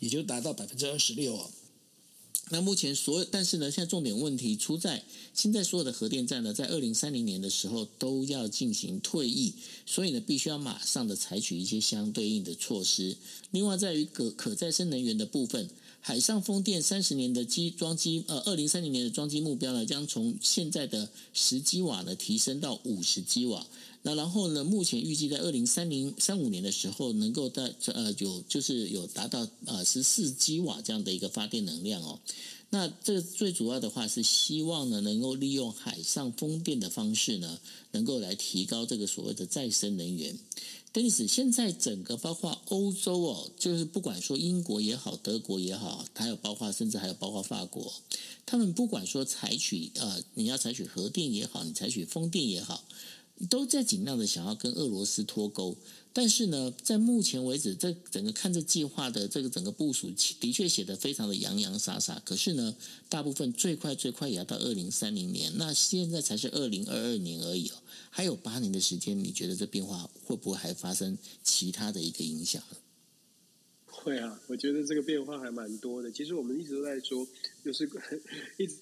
[0.00, 1.50] 也就达到百分之二十六哦。
[2.50, 5.02] 那目前所有，但是呢，现在重点问题出在
[5.32, 9.54] 现在所有的核电站呢，在二零三零年的时候都要进行退役，
[9.86, 13.16] 所以呢，必须要马上的采取一些相对应的措施。
[13.52, 15.68] 另外，在于可可再生能源的部分。
[16.04, 23.64] 海上风电三十年的机装机，呃，二零三零年的装机目标呢，将从现在的十基瓦呢提升到五十基瓦。
[24.02, 32.18] 那然后呢，目前预计在二零三零三五年的时候，能够在呃有就是有达到呃十四基瓦这样的一个发电能量哦。
[32.70, 37.60] 那这最主要的话是希望呢，能够利用海上风电的方式呢，
[37.92, 40.36] 能够来提高这个所谓的再生能源。
[40.94, 47.92] 但是现在整个包括欧洲哦，就是不管说英国也好，德国也好，还有包括甚至还有包括法国，
[48.44, 52.84] 他们不管说采取呃，你要采取核电也好，你采取风电也好，
[53.48, 55.76] 都在尽量的想要跟俄罗斯脱钩。
[56.14, 62.20] 但是呢，在目前为止，这整个看这计划的这个整个部署，的确写得非常的洋洋洒洒。
[62.24, 62.76] 可是呢，
[63.08, 67.82] 大部分最快最快也要到二零三零年，那现在才是二零二二年而已哦。
[68.10, 72.62] 还有八年的时间，你觉得这变化会不会还发生其他的一个影响？
[73.86, 76.10] 会啊，我觉得这个变化还蛮多的。
[76.10, 77.26] 其实我们一直都在说，
[77.64, 77.88] 就是
[78.58, 78.74] 一直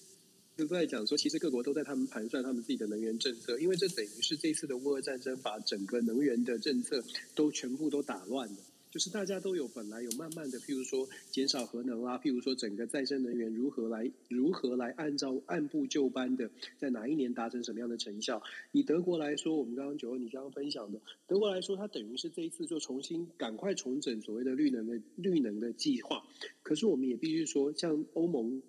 [0.57, 8.57] 都在讲说，其实各国都在他们盘算他们自己的能源政策，因为这等于是这次的乌俄战争把整个能源的政策都全部都打乱了。
[8.91, 18.43] 就是大家都有本来有慢慢的，譬如说减少核能啦，譬如说整个再生能源如何来如何来按照按部就班的在哪一年达成什么样的成效。
[18.73, 26.21] 以德国来说，我们刚刚九欧你刚刚分享的，德国来说，它等于是这一次就重新赶快重整所谓的绿能的绿能的计划。
[26.61, 28.61] 可是我们也必须说，像欧盟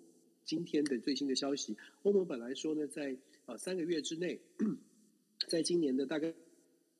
[0.45, 4.39] 今天的最新的消息，欧盟本来说呢，在啊三个月之内，
[5.47, 6.33] 在今年的大概。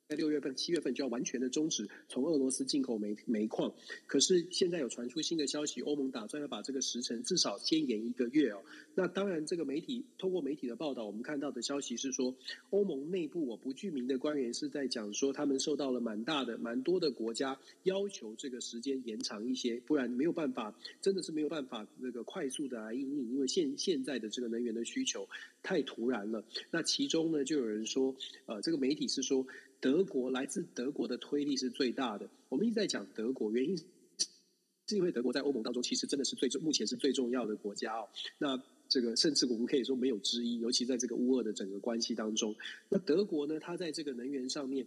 [0.06, 3.72] 在六月份、七月份就要完全的终止从俄罗斯进口煤煤矿，
[4.06, 8.62] 可是现在有传出新的消息，欧盟打算要把这个时程至少先延一个月哦。
[8.94, 12.34] 那当然，这个媒体通过媒体的报道，我们看到的消息是说，
[12.68, 25.26] 欧盟内部我不具名的官员是在讲说，他们受到了蛮大的、蛮多的国家要求这个时间延长一些，不然没有办法，真的是没有办法那个快速的来应应，因为现现在的这个能源的需求
[25.62, 26.44] 太突然了。
[26.70, 28.14] 那其中呢，就有人说，
[28.44, 29.46] 呃，这个媒体是说。
[29.84, 32.30] 德国来自德国的推力是最大的。
[32.48, 38.08] 我们一直在讲德国，原因是因为德国在欧盟当中其实真的是最重，目前是最重要的国家哦。
[38.38, 42.56] 那这个甚至我们可以说没有之一，尤其在这个乌俄的整个关系当中。
[42.88, 44.86] 那德国呢，它在这个能源上面，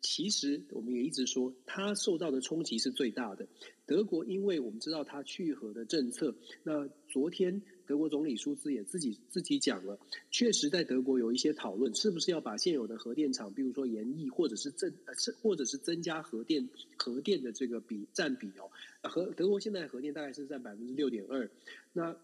[0.00, 3.46] 其实我们也一直说，它受到的冲击是最大的。
[3.84, 7.60] 德国因为我们知道它去核的政策，那昨天。
[7.88, 9.98] 德国总理舒兹也自己自己讲了，
[10.30, 18.70] 确实在德国有一些讨论，是不是要把现有的核电厂，比如说延役，或者是增呃是，或者是增加核电核电的这个比占比哦。
[19.08, 21.50] 核德国现在核电大概是占百分之六点二，
[21.94, 22.14] 那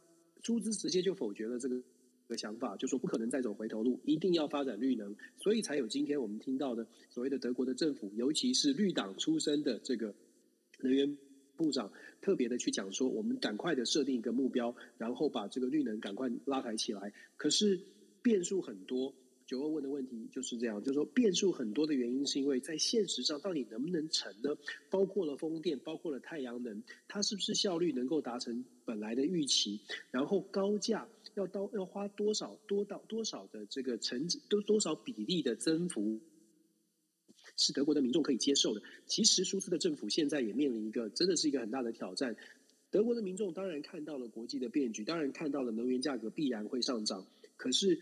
[0.43, 1.83] 舒兹直接就否决了这个
[2.29, 10.15] 的想法，就说不可能再走回头路，一定要发展绿能，所以才有今天我们听到的所谓的德国的政府，尤其是绿党出身的这个
[10.81, 11.17] 能源
[11.57, 11.91] 部长。
[12.21, 17.13] 特别的去讲说，我们赶快的设定一个目标，然后把这个绿能赶快拉抬起来。
[17.37, 17.79] 可是
[18.23, 19.13] 变数很多，
[19.47, 24.57] 九二问的问题就是这样，就是说变数很多的原因是因为在现实上到底能不能成呢？
[24.89, 29.79] 包括了风电，包括了太阳能，它是不是效率能够达成本来的预期？
[30.11, 36.19] 然后高价要到要花多少多到多少的这个成都多少比例的增幅？
[37.57, 38.83] 是德国的民众可以接受的。
[39.07, 42.37] 其实，舒斯的政府现在也面临一个，真的是一个很大的挑战。
[42.91, 47.27] 德国的民众当然看到了国际的变局，当然看到了能源价格必然会上涨。
[47.57, 47.99] 可是，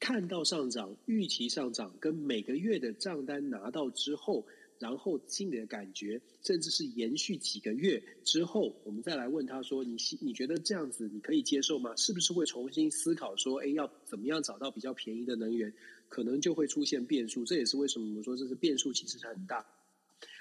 [0.00, 4.46] 看到上涨、预期上涨，跟每个月的账单拿到之后，
[4.78, 11.94] 然后心里的感觉，甚至是延续几个月之后，我们再来问他说：“你你觉得这样子你可以接受吗？
[11.96, 15.72] 是不是会重新思考说，哎，要怎么样找到比较便宜的能源？
[16.14, 17.44] 可能就会出现变数。
[17.44, 19.66] 这也是为什么我们说这是变数其实是很大。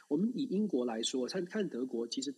[0.08, 2.34] 我们以英国来说，看看德国，其实。”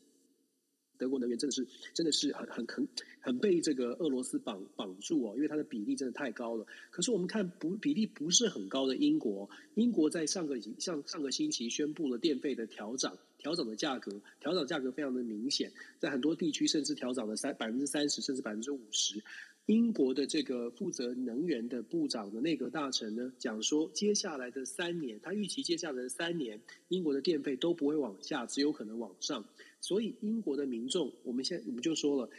[0.97, 2.87] 德国能源真的是真的是很很很
[3.19, 6.65] 很被这个俄罗斯绑绑住哦，因为它的比例真的太高了。
[6.89, 15.69] 可是我们看不比例不是很高的英国，英国在上个上上个星期宣布了电费的调涨，调整的价格，调整价格非常的明显，
[15.99, 19.21] 在很多地区甚至调涨了三百分之三十甚至百分之五十。
[19.67, 29.43] 英国的这个负责能源的部长的内阁大臣呢，讲说接下来的三年，他预期接下来的三年，英国的电费都不会往下，只有可能往上。
[29.81, 32.29] 所以英国的民众，我们现在我们就说了，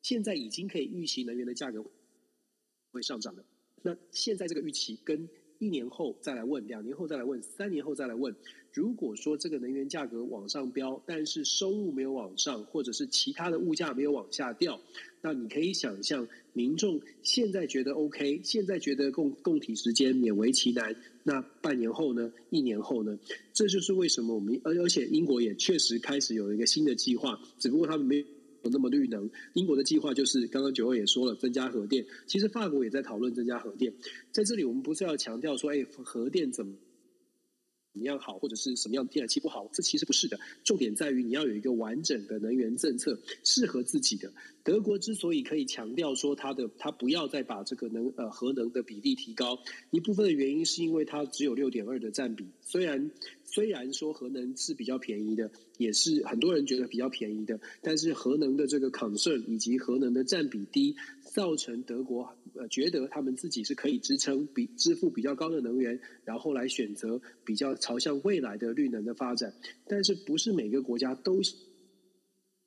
[0.00, 1.84] 现在已经可以预期能源的价格
[2.92, 3.44] 会上涨了。
[3.82, 8.34] 那现在这个预期跟一年后再来问，两年后再来问，三年后再来问，
[8.72, 14.80] 如果说这个能源价格往上飙，但是收入没有往上，或者是其他的物价没有往下掉，
[15.26, 20.94] 那你可以想象，民众现在觉得 OK，现在觉得共共体时间勉为其难。
[21.22, 22.30] 那半年后呢？
[22.50, 23.18] 一年后呢？
[23.54, 29.30] 这就是为什么我们而而且英国也确实开始有一个新的计划，只不过他们没有那么绿能。
[29.54, 32.04] 英国的计划就是刚刚九二也说了，增加核电。
[32.26, 33.94] 其实法国也在讨论增加核电。
[34.30, 36.74] 在这里，我们不是要强调说，哎，核电怎么？
[37.94, 39.70] 怎么样好，或者是什么样的天然气不好？
[39.72, 40.36] 这其实不是的。
[40.64, 44.32] 重点在于你要有一个完整的能源政策，适合自己的。
[44.64, 49.56] 德国之所以可以强调说它的它不要再把这个能呃核能的比例提高，
[49.92, 52.48] 一部分的原因是因为它只有六点二的占比。
[52.62, 53.12] 虽然
[53.54, 62.28] 虽然说核能是比较便宜的，也是很多人觉得比较便宜的，但是核能的这个 concern 以及核能的占比低，造成德国。
[62.54, 69.54] 呃，觉得他们自己是可以支撑比支付比较高的能源，然后来选择比较朝向未来的绿能的发展。
[69.86, 71.40] 但是不是每个国家都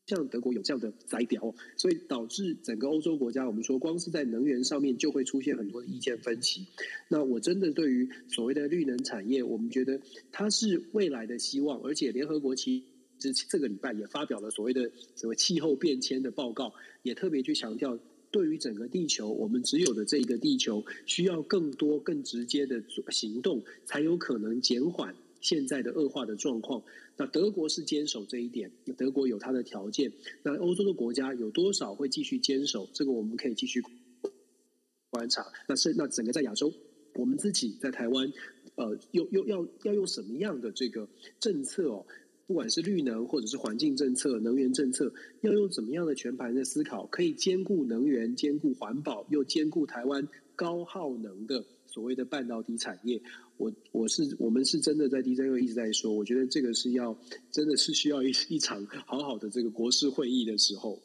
[0.07, 6.65] 像德国有这样的宰屌，所以导致整个欧洲国家，我们说光是在能源上面就会出现很多的意见分歧。
[7.09, 9.99] 那我真的对于所谓的绿能产业，我们觉得
[10.31, 12.83] 它是未来的希望，而且联合国其
[13.19, 17.99] 实这个礼拜也发表了所谓的什么气候变迁的报告，也特别去强调。
[18.29, 25.15] 对于整个地球，我们只有的这一个地球，需要更多、更直接的行动，才有可能减缓
[25.47, 26.83] 现在的恶化的状况。
[27.15, 30.11] 那德国是坚守这一点，德国有它的条件。
[30.43, 32.89] 那欧洲的国家有多少会继续坚守？
[32.91, 33.81] 这个我们可以继续
[35.09, 35.45] 观察。
[35.69, 36.73] 那是那整个在亚洲，
[37.15, 38.29] 我们自己在台湾，
[38.75, 41.07] 呃，又又要要用什么样的这个
[41.39, 42.05] 政策哦？
[42.45, 51.65] 不管是绿能或者是环境政策、能源政策，要用怎么样的全盘的思考，可以兼顾能源、兼顾环保，又兼顾台湾高耗能的
[51.97, 53.19] 所谓的半导体产业。
[53.57, 57.19] 我我是我们是真的在 DJ 会一直在说，我觉得这个是要
[57.51, 61.01] 真的是需要一一场好好的这个国事会议的时候。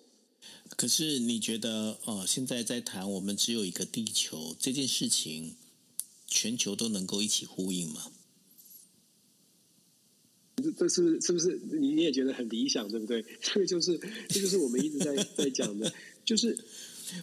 [0.76, 5.55] 可是你觉得，呃，现在在谈我们只有一个地球这件事情，
[6.26, 8.12] 全球都能够一起呼应吗？
[10.57, 13.24] 这这是不是是不是你你也觉得很理想，对不对？
[13.40, 15.90] 所以就是这就是我们一直在在讲的，
[16.26, 16.55] 就是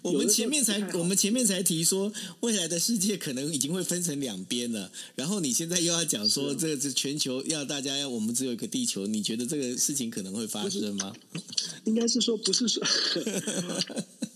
[0.02, 4.92] 我们前面才我们前面才提说，未来的世界可能已经会分成两边了。
[5.16, 11.14] 然后你现在又要讲说，这个是全球要大家要我们只有一个地球，你觉得这个事情可能会发生吗？
[11.86, 12.82] 应该是说不是说。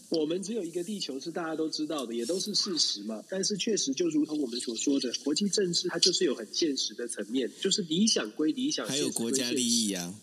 [0.09, 3.23] 我们只有一个地球，是大家都知道的，也都是事实嘛。
[3.27, 10.13] 但是确实，就如同我们所说的，国际政治它就是有很现实的层面，就是理想归理想，还有国家利益啊，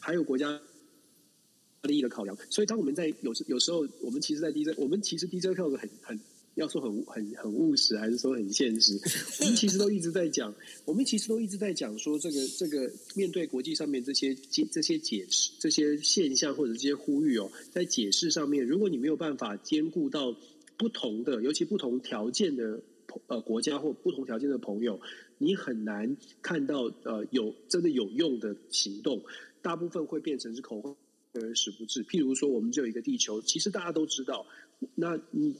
[0.00, 0.58] 还有国家
[1.86, 2.36] 利益的考量。
[2.50, 6.18] 所以，当我们在有时有时候，我们其实，在 DJ，我们其实 DJ 跳的很很。
[6.56, 8.98] 要说很很很务实，还是说很现实？
[9.44, 10.54] 我们其实都一直在讲，
[10.86, 20.34] 我们其实都一直在讲说，这个这个面对国际上面这些解这些解释这些现象或者这些呼吁哦，在解释上面，如果你没有办法兼顾到
[20.78, 22.80] 不同的，尤其不同条件的
[23.26, 24.98] 呃国家或不同条件的朋友，
[25.36, 29.22] 你很难看到呃有真的有用的行动，
[29.60, 30.90] 大部分会变成是口惠
[31.40, 32.04] 而实不至。
[32.04, 34.46] 譬如说，我们只有一个地球，其实大家都知道，
[34.94, 35.56] 那你。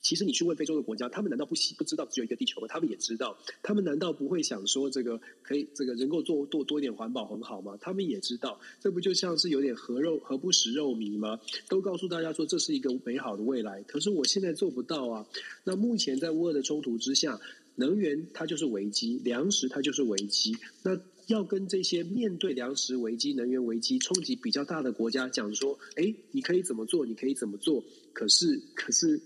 [0.00, 2.68] 其实你去问非洲的国家，他们难道不不知道只有一个地球吗？
[2.68, 3.36] 他们也知道。
[3.64, 7.76] 他们难道不会想说这个可以这个能够做多多一点环保很好吗？
[7.80, 8.60] 他们也知道。
[8.80, 11.40] 这不就像是有点何肉何不食肉糜吗？
[11.68, 13.82] 都告诉大家说这是一个美好的未来。
[13.82, 15.26] 可是我现在做不到啊。
[15.64, 17.40] 那目前在乌俄的冲突之下，
[17.74, 20.56] 能源它就是危机，粮食它就是危机。
[20.84, 20.96] 那
[21.28, 27.06] 要跟这些面对粮食危机、能源危机冲击比较大的国家讲说，哎，你可以怎么做？
[27.06, 27.82] 你可以怎么做？
[28.12, 29.20] 可是，可是。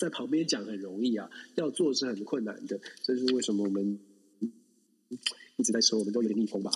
[0.00, 2.78] 在旁边讲很容易啊，要做是很困难的。
[3.02, 3.98] 这是为什么我们
[5.56, 6.70] 一直在说，我们都有点逆风吧。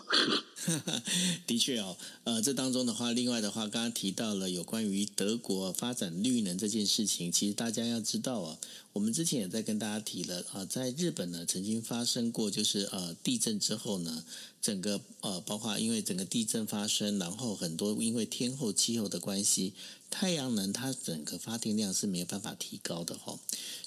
[1.46, 8.58] 的确哦，呃，这当中的话，另外的话，刚刚提到了有关于德国发展绿能这件事情，其实大家要知道啊，
[8.94, 14.24] 我们之前也在跟大家提了啊，在日本呢，曾经发生过，就是呃地震之后呢，
[14.62, 19.74] 整个呃包括因为整个地震发生，然后很多因为天候气候的关系，
[20.08, 23.40] 太阳能它整个发电量是没有办法提高的哈、哦，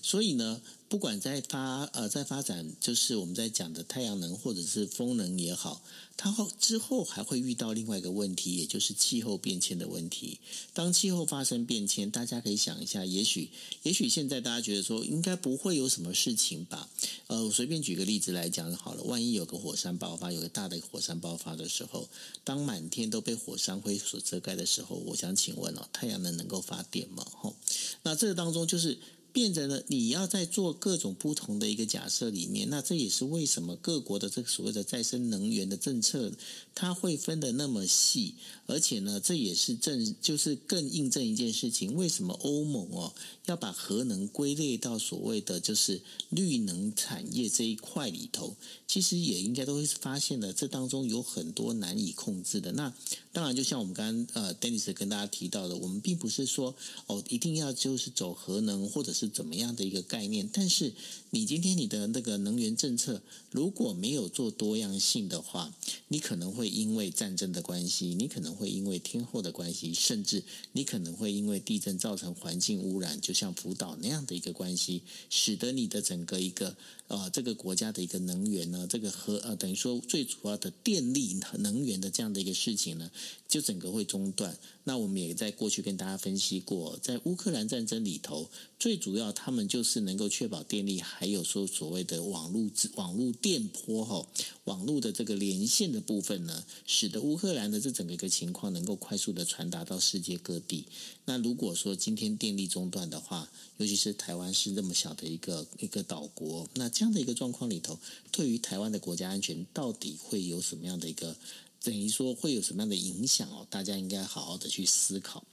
[0.03, 0.61] 所以呢。
[0.89, 5.81] 不管在发呃在发展，就是我们在讲的太阳能或者是风能也好，
[6.15, 10.39] 它后之后还会遇到另外一个问题，也就是气候变迁的问题。
[10.71, 13.49] 当气候发生变迁，大家可以想一下，也许
[13.81, 16.88] 也许现在大家觉得说应该不会有什么事情吧？
[17.25, 22.07] 呃，我随便举个例子来讲好了，万一有个火山爆发，有个大的火山爆发的时候，
[22.43, 27.25] 当满天都被火山灰所遮盖的时候，我想请问哦，太阳能能够发电吗？
[27.31, 27.55] 吼，
[28.03, 28.99] 那这个当中就是。
[29.34, 36.31] 变成了你要在做各种不同的一个假设里面，那这也是为什么各国的这个所谓的再生能源的政策，
[36.76, 43.13] 它会分得那么细，而且呢，这也是正就是更印证一件事情，为什么欧盟哦
[43.45, 52.74] 要把核能归类到所谓的就是绿能产业这一块里头，其实也应该都会发现了这当中有很多难以控制的。
[52.74, 52.93] 那
[53.32, 56.76] 当然，就像我们刚刚呃，Dennis 跟大家提到的，我们并不是说
[57.07, 59.13] 哦一定要就是走核能或者。
[59.13, 60.49] 是怎么样的一个概念？
[60.51, 60.91] 但是
[61.30, 63.21] 你今天你的那个能源政策
[63.51, 65.71] 如果没有做多样性的话，
[66.07, 70.41] 你可能会会因为战争的关系，你可能会因为天后的关系，甚至
[70.72, 76.78] 你可能会因为地震造成环境污染，就像福岛那样的一个关系，使得你的整个一个
[77.09, 83.11] 呃这个国家的一个能源呢，这个和呃等于说最主要的电力能源的这样的一个事情呢，
[83.49, 84.57] 就整个会中断。
[84.86, 94.27] 那我们也在过去跟大家分析过，在乌克兰战争里头，最主要他们就是能够确保电力，还有说所谓的网络、网络电波哈，
[94.65, 100.86] 网络的这个连线的部分呢，使得乌克兰的这整个一个情况能够快速的传达到世界各地。
[101.25, 107.97] 那如果说今天电力中断的话，尤其是台湾是那么小的一个一个岛国，那这样的一个状况里头，
[108.31, 111.38] 对于台湾的国家安全到底会有什么样的一个？
[111.84, 113.67] 等于说会有什么样的影响哦？
[113.69, 115.43] 大家应该好好的去思考。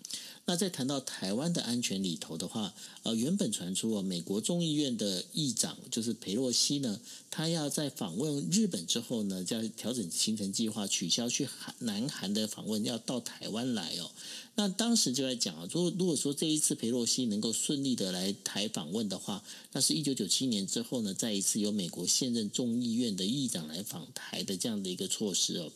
[0.46, 2.72] 那在谈到台湾的安全里头的话，
[3.02, 6.98] 呃，原本传出哦，美国众议院的议长就是裴洛西呢，
[7.30, 14.10] 他要在访问日本之后呢，要调整行程计划，取消去韩南韩的访问，要到台湾来哦。
[14.56, 25.70] 那当时就在讲啊，如果如果说这一次裴洛西能够顺利的来台访问的话，那是一九九七年之后呢，再一次由美国现任众议院的议长来访台的这样的一个措施哦。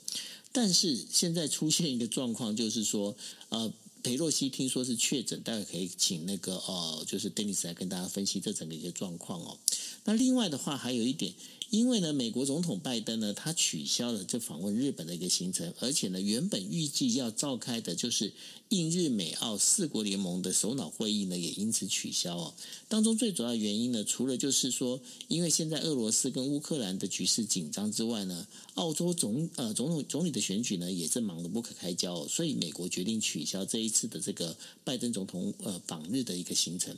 [0.56, 3.16] 但是现在出现一个状况，就是说，
[3.48, 3.72] 呃，
[4.04, 9.58] 裴洛西听说是确诊，待会可以请那个呃，就是 Dennis 来跟大家分析这整个一个状况哦。
[10.04, 11.34] 那另外的话，还有一点。
[11.70, 18.32] 因为呢，美国总统拜登呢，他取消了这访问日本的一个行程，而且呢，原本预计要召开的就是
[18.76, 22.54] 印日美澳四国联盟的首脑会议呢，也因此取消哦。
[22.88, 36.96] 当中最主要原因呢，除了就是说，因为现在俄罗斯跟乌克兰的局势紧张之外呢，澳洲总呃总统总理的选举呢，也是忙得不可开交哦，所以美国决定取消这一次的这个拜登总统呃访日的一个行程。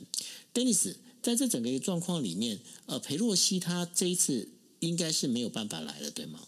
[0.53, 4.49] Dennis，在这整个一个状况里面，呃，裴洛西他这一次。
[4.79, 6.39] 应该是没有办法来了，对吗？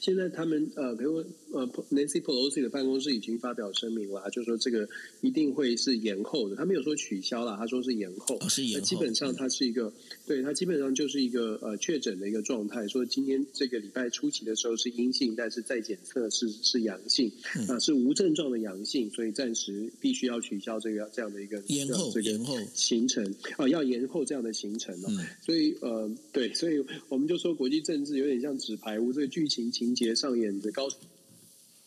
[0.00, 1.18] 现在他们呃，比如
[1.52, 4.88] 呃，Nancy Pelosi 的办公室已经发表声明了，就说这个
[5.20, 6.56] 一定会是延后的。
[6.56, 8.36] 他没有说取消了，他说是延后。
[8.36, 8.86] 哦、是延后。
[8.86, 9.92] 基本上，他是一个，嗯、
[10.26, 12.88] 对他基本上就是一个呃确诊的一个状态。
[12.88, 17.30] 说今天这个礼拜初期的时候是阴性，但是再检测是是阳性，
[17.68, 23.22] 啊、呃，是无症状的阳性，所以暂时必须要取消这个这样的一个延后这个延后行程
[23.58, 25.08] 啊、呃，要延后这样的行程哦。
[25.10, 29.89] 嗯、所以呃，对，所以我们就说国际政治有点像纸牌屋，这个剧情情。
[29.94, 30.88] 情节上演的高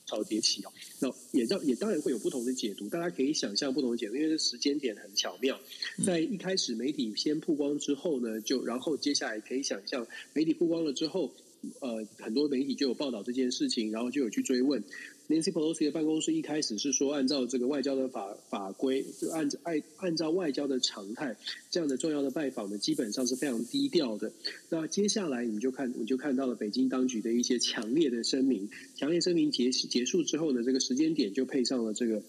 [0.05, 5.59] 潮迭起哦，那也当也当然会有不同的解读，大家可以想象不同的解读，因为时间点很巧妙，
[6.05, 11.33] 在一开始媒体先曝光之后呢，就然后接下来可以想象媒体曝光了之后，
[11.79, 14.83] 呃，很多媒体就有报道这件事情，然后就有去追问。
[15.29, 21.37] Nancy Pelosi 的办公室一开始是说，按照这个外交的法法规，就按照按按照外交的常态，
[21.71, 24.33] 这样的重要的拜访呢，基本上是非常低调的。
[24.69, 28.69] 那接下来你就看，你就看到了北京当局的一些强烈的声明。
[28.95, 32.21] 强烈声明结结束之后呢，这个时间点就配上了这个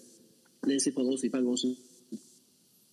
[0.62, 1.74] Nancy Pelosi 办公室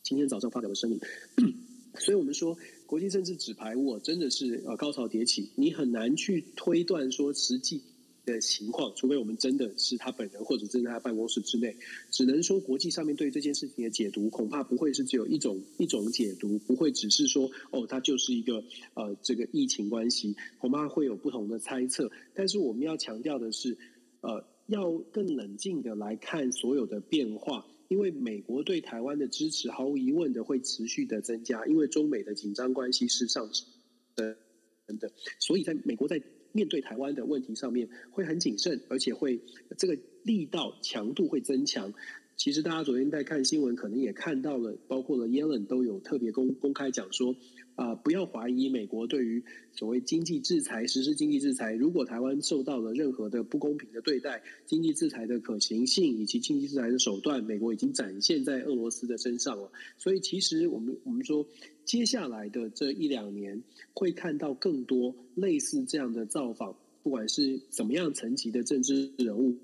[0.02, 1.00] 今天早上发表的声明。
[2.00, 7.82] 所以我们说，国际政治纸牌屋真的是呃高潮迭起，你很难去推断说实际。
[8.26, 11.76] 的情况，除非我们真的是他本人，或者真的在他办公室之内，
[12.12, 18.64] 只能说国际上面对这件事情的解读，恐怕不会是只有一种一种解读，不会只是说哦，它就是一个
[18.94, 22.12] 呃这个疫情关系，恐怕会有不同的猜测。
[22.36, 23.78] 但是我们要强调的是，
[24.22, 33.68] 呃，要更冷静的来看所有的变化，因为美国对台湾的支持毫无疑问的会持续的增加，因为中美的紧张关系是上升
[34.16, 36.22] 的，所以在美国在。
[36.52, 39.40] 面对台湾的问题上面会很谨慎，而且会
[39.78, 41.94] 这个力道强度会增强。
[42.38, 47.36] 其实大家昨天在看新闻，可能也看到了，包括了耶伦都有特别公公开讲说。
[47.76, 51.74] 啊、不要怀疑美国对于所谓经济制裁实施经济制裁。
[51.74, 59.72] 如果台湾受到了任何的不公平的对待，经济制裁的可行性以及经济制裁的手段，美国已经展现在俄罗斯的身上了。
[59.98, 61.48] 所以，其实我们我们说，
[61.84, 63.64] 接下来的这一两年
[63.94, 69.58] 会看到更多类似这样的造访，不管是怎么样层级的政治人物，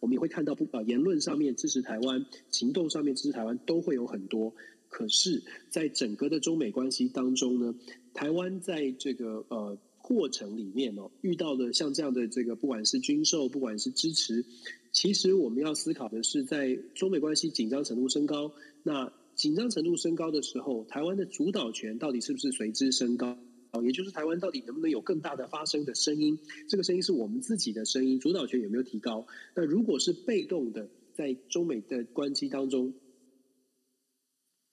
[0.00, 4.52] 我们也会看到不呃言论上面支持台湾，行动上面支持台湾，都会有很多。
[4.88, 7.74] 可是，在整个的中美关系当中呢，
[8.14, 14.44] 台湾在这个呃过程里面哦，遇到的像这样的这个，不管是军售，不管是支持，
[14.92, 23.36] 其实我们要思考的是，在中美关系紧张程度升高，那紧张程度升高的时候，台湾的主导权到底是不是随之升高？
[23.84, 26.38] 也就是台湾到底能不能有更大的发声的声音？
[26.68, 29.26] 这个声音是我们自己的声音，主导权有没有提高？
[29.54, 32.94] 那如果是被动的，在中美的关系当中。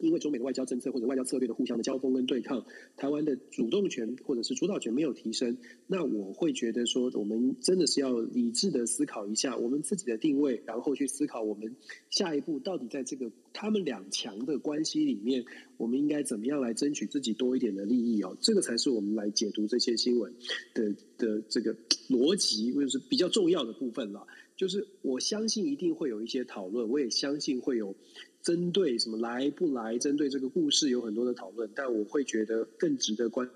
[0.03, 2.65] 因为中美的外交政策或者外交策略的互相的交锋跟对抗，
[2.97, 11.75] 台湾的主动权或者是主导权没有提升，那我会觉得说，我们真的是要理智的思考一下我们自己的定位，然后去思考我们
[12.09, 15.45] 下一步到底在这个他们两强的关系里面，
[15.77, 20.33] 我们应该怎么样来争取自己多一点的利益哦，这个才是我们来解读这些新闻
[20.73, 21.75] 的的这个
[22.09, 24.27] 逻辑或者是比较重要的部分了。
[24.55, 27.95] 就是我相信一定会有一些讨论，我也相信会有。
[28.43, 29.97] 针对什么来不来？
[29.97, 33.49] 针对这个故事有很多的讨论，但我会觉得更值得关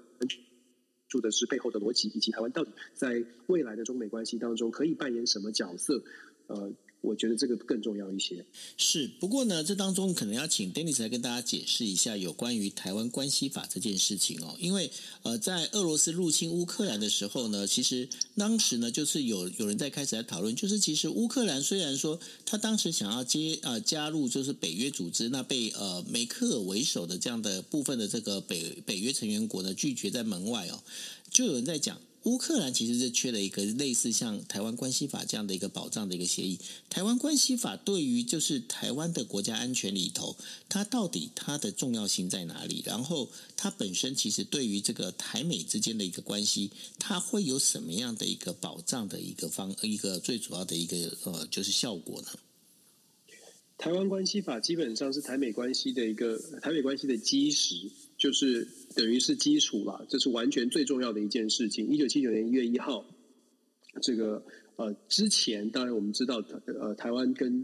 [1.07, 6.01] 注的是背后的逻辑，以及台湾到底在未来的中美关系当中可以扮演什么角色？
[6.47, 6.73] 呃。
[7.01, 8.45] 我觉得这个更重要一些。
[8.75, 14.55] 是，不过呢，这当中可能要请 Dennis 来跟大家解释一下有关于台湾关系法这件事情哦。
[14.59, 14.91] 因为
[15.21, 30.83] 呃，在俄罗斯入侵乌克兰的时候呢，其实当时呢，就是有有人在开始来讨论，就是其实乌克兰虽然说他当时想要接呃加入就是北约组织，那被呃梅克尔为首的这样的部分的这个北北约成员国呢拒绝在门外哦，
[31.31, 32.01] 就有人在讲。
[32.27, 36.59] 乌克兰其实是缺了一个类似像台湾关系法这样的一个保障的一个协议。
[36.89, 40.35] 台湾关系法对于就是台湾的国家安全里头，
[40.67, 42.83] 它到底它的重要性在哪里？
[42.85, 46.69] 然后它本身其实对于这个台美之间的一个关系，
[46.99, 52.27] 它会有什么样的一个保障的一个方一个最主要的一个呃就是效果呢？
[53.77, 58.67] 台湾关系法基本上是台美关系的一个台美关系的基石，就是。
[58.95, 61.87] 等于是基础了，这是完全最重要的一件事情。
[61.87, 63.05] 一九七九年一月一号，
[64.01, 64.43] 这个
[64.75, 67.63] 呃之前，当然我们知道，呃台湾跟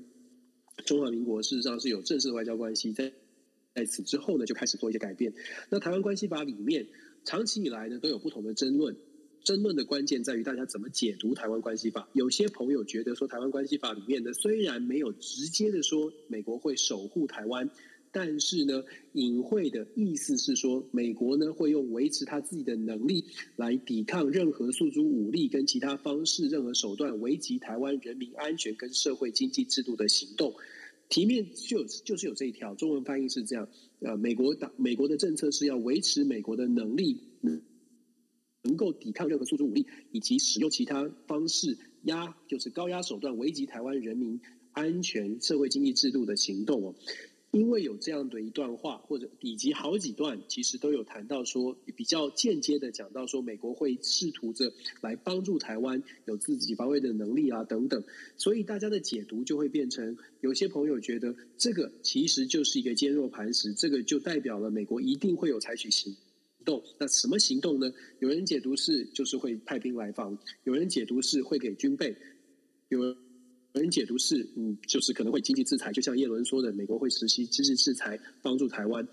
[0.86, 3.12] 中华民国事实上是有正式的外交关系，在
[3.74, 5.34] 在此之后呢，就开始做一些改变。
[5.72, 6.86] 那台湾关系法里面，
[7.26, 8.95] 长期以来呢都有不同的争论，
[9.43, 12.08] 争论的关键在于大家怎么解读台湾关系法。
[12.14, 17.68] 有些朋友觉得说，台湾关系法里面呢，虽然没有直接的说美国会守护台湾。
[18.16, 18.84] 但是呢，
[19.14, 30.53] 隐晦的意思是说，美国呢会用维持他自己的能力来抵抗任何诉诸武力跟其他方式、任何手段危及台湾人民安全跟社会经济制度的行动。
[31.09, 33.68] 题面就就是有这一条，中文翻译是这样：
[33.99, 37.18] 呃，美国党美国的政策是要维持美国的能力，
[38.61, 44.39] 能够抵抗任何诉诸武力以及使用其他方式压，就是高压手段危及台湾人民
[44.72, 46.95] 安全、社会经济制度的行动哦。
[47.54, 58.04] 因为有这样的一段话，或者以及好几段，其实都有谈到说，比较间接的讲到说，美国会试图着来帮助台湾有自己防卫的能力啊等等，
[58.38, 66.12] 所以大家的解读就会变成，有些朋友觉得这个其实就是一个坚若磐石，这个就代表了美国一定会有采取行
[66.66, 66.84] 动。
[66.97, 67.93] 那什么行动呢？
[68.18, 72.18] 有人解读是就是会派兵来防，有人解读是会给军备，
[72.89, 73.16] 有
[73.74, 79.07] 人解读是，嗯，就是可能会经济制裁，就像叶伦说的，美国会实施经济制裁帮助台湾。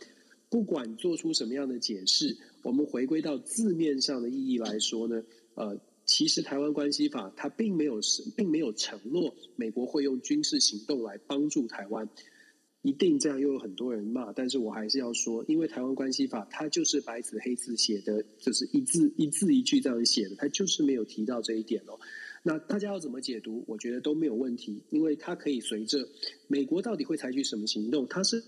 [0.51, 5.23] 不管做出什么样的解释，我们回归到字面上的意义来说呢，
[5.55, 12.09] 呃，其实台湾关系法它并没有是，并没有承诺美国会用军事行动来帮助台湾。
[12.83, 22.01] 一定这样又有很多人骂，但是我还是要说，因为台湾关系法它就是白纸黑字写的，就是一字一字一句这样写的，它就是没有提到这一点哦。
[22.43, 23.63] 那大家要怎么解读？
[23.67, 26.09] 我觉得都没有问题，因为它可以随着
[26.49, 28.43] 美国到底会采取什么行动，它是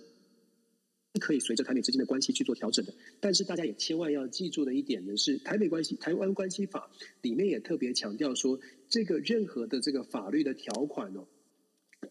[1.21, 2.95] 可以随着台美之间的关系去做调整的。
[3.21, 6.91] 但是大家也千万要记住的一点呢是，台美关系台湾关系法
[7.21, 11.27] 里面也特别强调说，这个任何的这个法律的条款哦，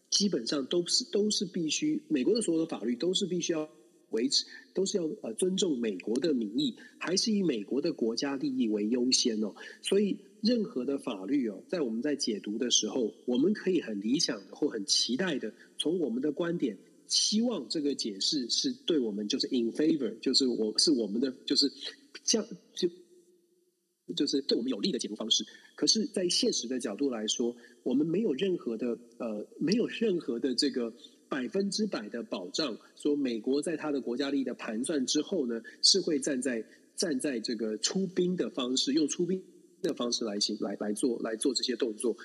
[0.08, 3.68] 基本上都是都是必须美国的所有的法律都是必须要
[4.10, 10.16] 维持，都是要呃尊重美国的民意，还是以美国的国家利益为优先哦，所以。
[10.42, 16.76] 任何的法律哦，在我们在解读的时候，我们可以很理想的或很期待的，从我们的观点，
[17.06, 21.72] 希望这个解释是对我们就是 in favor，就是我是我们的就是
[22.24, 22.88] 这样就
[24.16, 25.46] 就是对我们有利的解读方式。
[25.76, 30.92] 可是，在现实的角度来说，我们没有任何的呃，没有任何的这个
[31.28, 36.64] 百分之百的保障，说美国在他的国家利益的盘算之后呢，是会站在
[36.96, 39.40] 站在这个出兵的方式，用出兵。
[39.82, 42.16] 的方式来行来来做来做这些动作，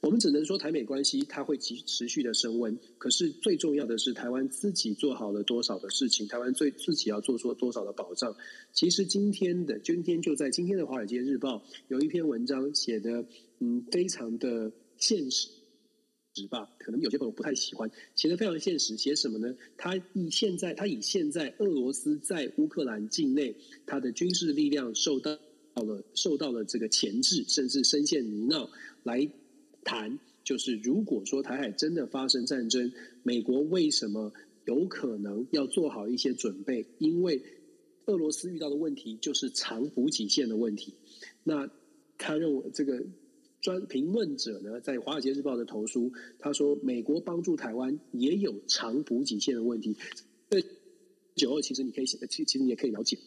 [0.00, 2.76] 我们只能说台美关系它会持持续的升温。
[2.98, 8.34] 可是最重要的是台湾自己做好了多少的事情，台湾最自己要做出多少的保障。
[8.72, 11.58] 其实今天的今天就在今天的《华尔街日报》
[11.88, 13.24] 有一篇文章写的，
[13.60, 15.48] 嗯，非常的现实
[16.50, 16.68] 吧？
[16.78, 18.96] 可能有些朋友不太喜欢，写的非常现实。
[18.96, 19.54] 写什么呢？
[19.76, 23.54] 他以现在他以现在俄罗斯在乌克兰境内
[23.86, 25.38] 他的军事力量受到。
[25.74, 28.68] 到了，受到了这个钳制，甚至深陷泥淖，
[29.02, 29.28] 来
[29.84, 32.92] 谈，就是如果说台海真的发生战争，
[33.22, 34.32] 美国为什么
[34.66, 36.86] 有可能要做好一些准备？
[36.98, 37.42] 因为
[38.06, 40.94] 俄罗斯遇到的问题就是长补给线的问题。
[41.44, 41.70] 那
[42.18, 43.04] 他认为这个
[43.60, 49.96] 专评论者呢，在《华尔街日报》的投书，他说美国帮助台湾也有长补给线的问题。
[50.48, 50.64] 对，
[51.34, 53.18] 九二其实你可以写，其其实你也可以了解。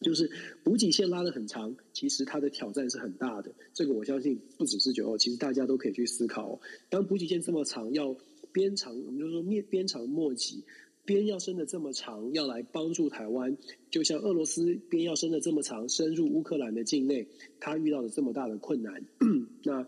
[0.00, 0.30] 就是
[0.62, 3.52] 补给线拉得很长，其实它的挑战是很大的。
[3.74, 6.60] 这个我相信不只是九号，其实大家都可以去思考。
[6.88, 8.16] 当补给线这么长，要
[8.52, 10.62] 边长，我们就说面边长莫及，
[11.04, 13.56] 边要伸得这么长，要来帮助台湾，
[13.90, 17.26] 就像俄罗斯边要伸得这么长，深入乌克兰的境内，
[17.58, 19.04] 他遇到了这么大的困难。
[19.64, 19.82] 那《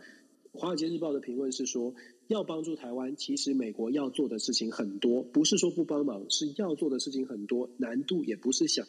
[0.52, 1.94] 华尔街日报》的评论是说，
[2.26, 8.84] 要帮助台湾，其实美国要做的事情很多，不是说不帮忙，是要做的事情很多，难度也不是小。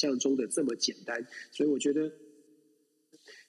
[0.00, 2.10] 像中的这么简单，所以我觉得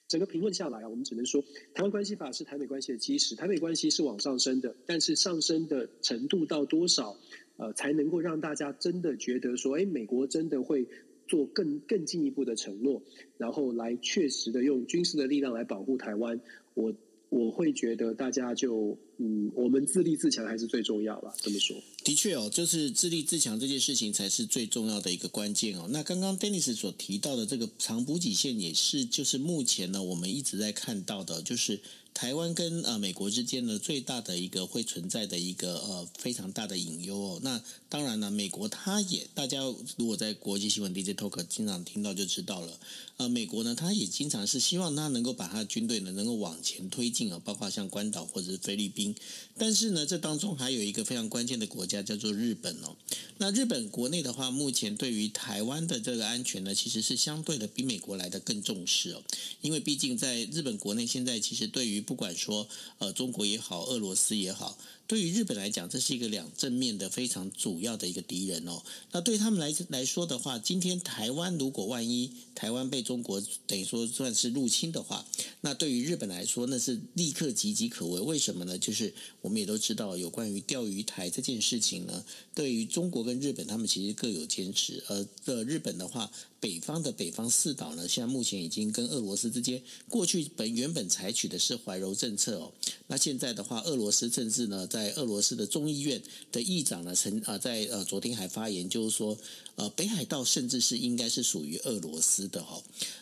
[0.06, 1.42] 整个评论下来啊，我们只能说，
[1.72, 7.16] 台湾关系法是台美关系的基石，台美关系是往上升的，但是上升的程度到多少，
[7.56, 10.86] 呃，才能够让大家真的觉得说，哎，美国真的会
[11.26, 13.02] 做更更进一步的承诺，
[13.38, 16.38] 然后来确实的用军事的力量来保护台湾，
[16.74, 16.94] 我。
[17.32, 21.32] 我会觉得大家就嗯，我们自立自强还是最重要吧。
[21.40, 21.74] 这么说，
[22.04, 25.88] 的确哦，就是自立自强这件事情才是最重要的一个关键哦。
[25.90, 31.80] 那刚刚 Dennis 所提到的这个长补给线也是，就是目前呢我们一直在看到的，就是。
[32.14, 37.40] 台湾跟呃美国之间呢，最大的一个会存在的一个呃非常大的隐忧哦。
[37.42, 39.62] 那当然呢，美国它也大家
[39.96, 42.78] 如果在国际新闻 DJ Talk 经常听到就知道了。
[43.18, 49.14] 呃，美国呢，它也经常是希望它能够把它的军队呢能够往前推进啊，包括像关岛或者是菲律宾。
[49.56, 52.96] 但是呢，这当中还有一个非常关键的国家叫做日本哦。
[53.38, 59.22] 那日本国内的话，目前对于台湾的这个安全呢，其实是相对的比美国来的更重视哦。
[59.60, 64.76] 因为毕竟在日本国内现在其实对于不管说呃中国也好，俄罗斯也好，
[65.06, 68.82] 对于日本来讲，这是一个两正面的非常主要的一个敌人哦。
[69.12, 75.24] 那对他们来来说的话，今天台湾如果万一台湾被中国等于说算是入侵的话，
[75.60, 78.20] 那对于日本来说，那是立刻岌岌可危。
[78.20, 78.78] 为什么呢？
[78.78, 82.24] 就是我们也都知道，有关于钓鱼台这件事情呢，
[82.54, 85.02] 对于中国跟日本，他们其实各有坚持。
[85.08, 86.30] 而呃，日本的话。
[86.62, 92.70] 北方的北方四岛呢，现在目前已经跟俄罗斯之间，过去本原本采取的是怀柔政策哦。
[93.08, 96.22] 那现在的话，俄罗斯政治呢，在俄罗斯的众议院
[96.52, 99.36] 的议长呢，曾啊在呃昨天还发言，就是说，
[99.82, 102.80] 呃北海道甚至是应该是属于俄罗斯的哈。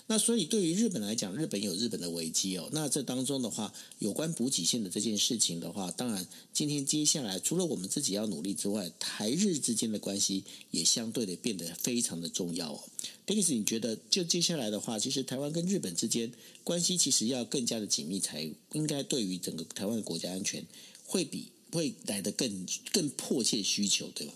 [0.08, 2.68] 那所以对于日本来讲，日本有日本的危机哦。
[2.72, 12.80] 那这当中的话，有关补给线的这件事情的话，当然今天接下来除了我们自己要努力之外，台日之间的关系也相对的变得非常的重要哦。
[13.26, 16.30] Dennis，你觉得就接下来的话，其实台湾跟日本之间
[16.62, 20.66] 关系其实要更加的紧密，才应该对于整个台湾的国家安全
[21.06, 24.34] 会比会来得更更迫切需求，对吧？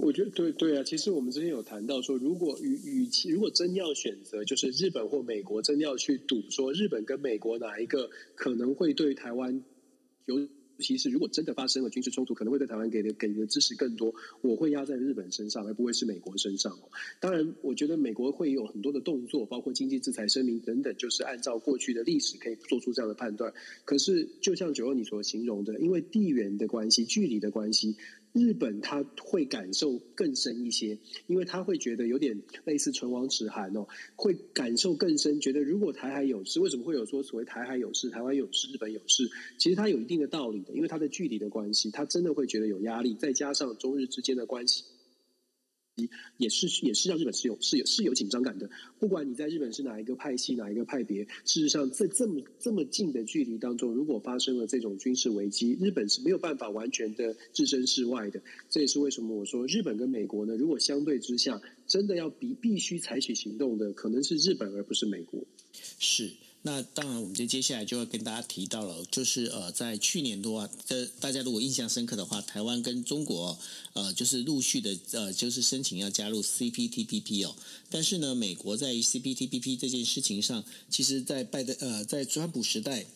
[0.00, 9.62] 我觉得对对啊，其实我们之前有谈到说，如果与与其如果真要选择，就是日本或美国真要去赌，说日本跟美国哪一个可能会对台湾
[10.26, 16.78] 有其是如果真的发生了军事冲突，可能会对台湾给的给的支持更多，我会压在日本身上，而不会是美国身上。
[17.18, 23.52] 当然，我觉得美国会有很多的动作，包括经济制裁声明等等，就是按照过去的历史可以做出这样的判断。
[23.84, 27.96] 可是，就像九二你所形容的，因为地缘的关系、距离的关系。
[28.38, 33.86] 日本他会感受更深一些，因为他会觉得有点类似唇亡齿寒哦，
[34.16, 39.28] 会感受更深，觉得如果台海有事，为什么会有说所谓台海有事、台湾有事、日本有事？
[39.58, 44.84] 其实他有一定的道理的，因为他的距离的关系，他真的会觉得有压力，再加上中日之间的关系。
[46.36, 48.68] 也是也是让日本是有是有是有紧张感的。
[48.98, 58.40] 不管你在日本是哪一个派系哪一个派别，事实上在这么这么近的距离当中，如果发生了这种军事危机，日本是没有办法完全的置身事外的。
[58.68, 65.42] 这也是为什么我说日本跟美国呢，如果相对之下真的要必必须采取行动的，可能是日本而不是美国。
[65.72, 66.28] 是。
[66.62, 73.58] 那当然，我们就接下来就要跟大家提到了，就是呃，在去年多啊，这大家如果印象深刻的话，台湾跟中国
[73.92, 77.54] 呃，就是陆续的呃，就是申请要加入 CPTPP 哦。
[77.88, 83.06] 但是呢，美国在 CPTPP 这件事情上，其实，在拜登呃，在川普时代。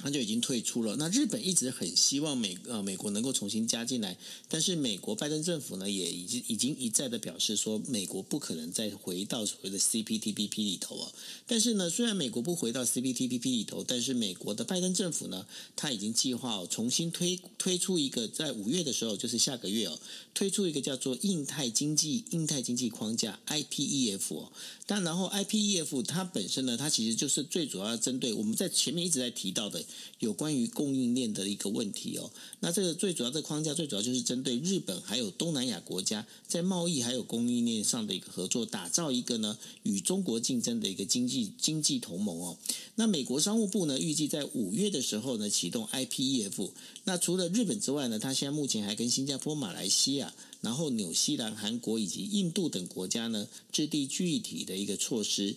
[0.00, 0.94] 他就已经退出了。
[0.96, 4.16] 那日本一直很希望美呃美国能够重新加进来，
[4.48, 11.12] 但是美国拜登政府呢也已经已经一再的表示说，美国不可能再回到所谓的 CPTPP 里头啊。
[11.48, 15.44] 但是呢，虽然美国不回到 CPTPP 里头，但是美国的拜登政府呢，
[15.74, 19.98] 他已经计划哦重新推推出一个在五月的时候，就是下个月哦，
[20.32, 24.52] 推出一个叫做印太经济印太经济框架 IPEF 哦。
[24.86, 29.84] 但然后 IPEF 它本身呢，它其实就是最主要针对我们在前面一直在提到的。
[30.18, 32.30] 有关于供应链的一个问题哦，
[32.60, 42.56] 那这个最主要的框架，最主要就是针对日本还有东南亚国家在贸易还有供应链上的一个合作，打造一个呢与中国竞争的一个经济经济同盟哦。
[42.96, 46.70] 那美国商务部呢预计在五月的时候呢启动 IPEF。
[47.04, 55.56] 那除了日本之外呢，它现在目前还跟新加坡、马来西亚、然后纽西兰、韩国以及印度等国家呢制定具体的一个措施。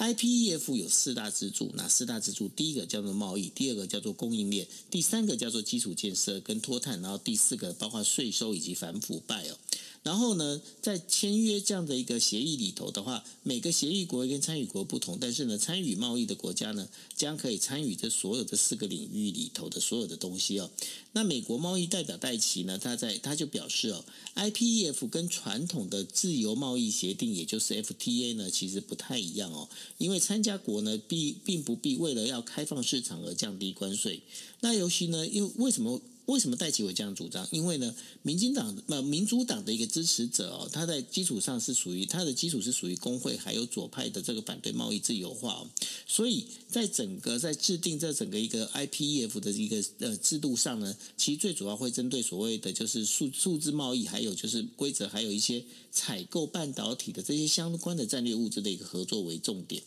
[0.00, 2.48] IPEF 有四大支柱，那四大支柱？
[2.48, 9.58] 第一个叫做贸易，第二个叫做供应链，第三个叫做基础建设跟脱碳，然后第四个包括税收以及反腐败哦。
[10.02, 20.70] 然后呢，在签约这样的一个协议里头的话，每个协议国跟参与国不同，但是呢，参与贸易的国家呢，将可以参与这所有的四个领域里头的所有的东西哦。
[21.12, 24.04] 那美国贸易代表戴琪呢，他在他就表示哦
[24.36, 34.22] ，IPEF 跟传统的自由贸易协定，也就是 FTA 呢，其实不太一样哦，因为参加国呢，必并不必为了要开放市场而降低关税。
[34.60, 36.00] 那尤其呢，因为为什么？
[36.26, 37.46] 为什么戴琪会这样主张？
[37.50, 45.68] 因为呢，民进党呃民主党的一个支持者哦，他在基础上是属于他的基础是属于工会还有左派的这个反对贸易自由化，
[46.06, 59.82] 所以在整个在制定这整个一个 IPEF 的一个呃制度上呢，其实最主要会针对所谓的就是数数字贸易，还有就是规则，还有一些采购半导体的这些相关的战略物资的一个合作为重点。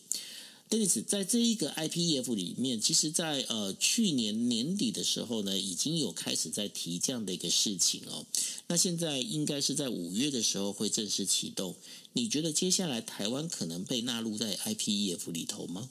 [0.70, 8.26] 因此，在这一个 IPEF 里面，其实在，在呃去年年底的时候呢，已经有开始在提这样的一个事情哦。
[8.66, 11.76] 那现在应该是在五月的时候会正式启动。
[12.14, 15.90] 你觉得接下来台湾可能被纳入在 IPEF 里头吗？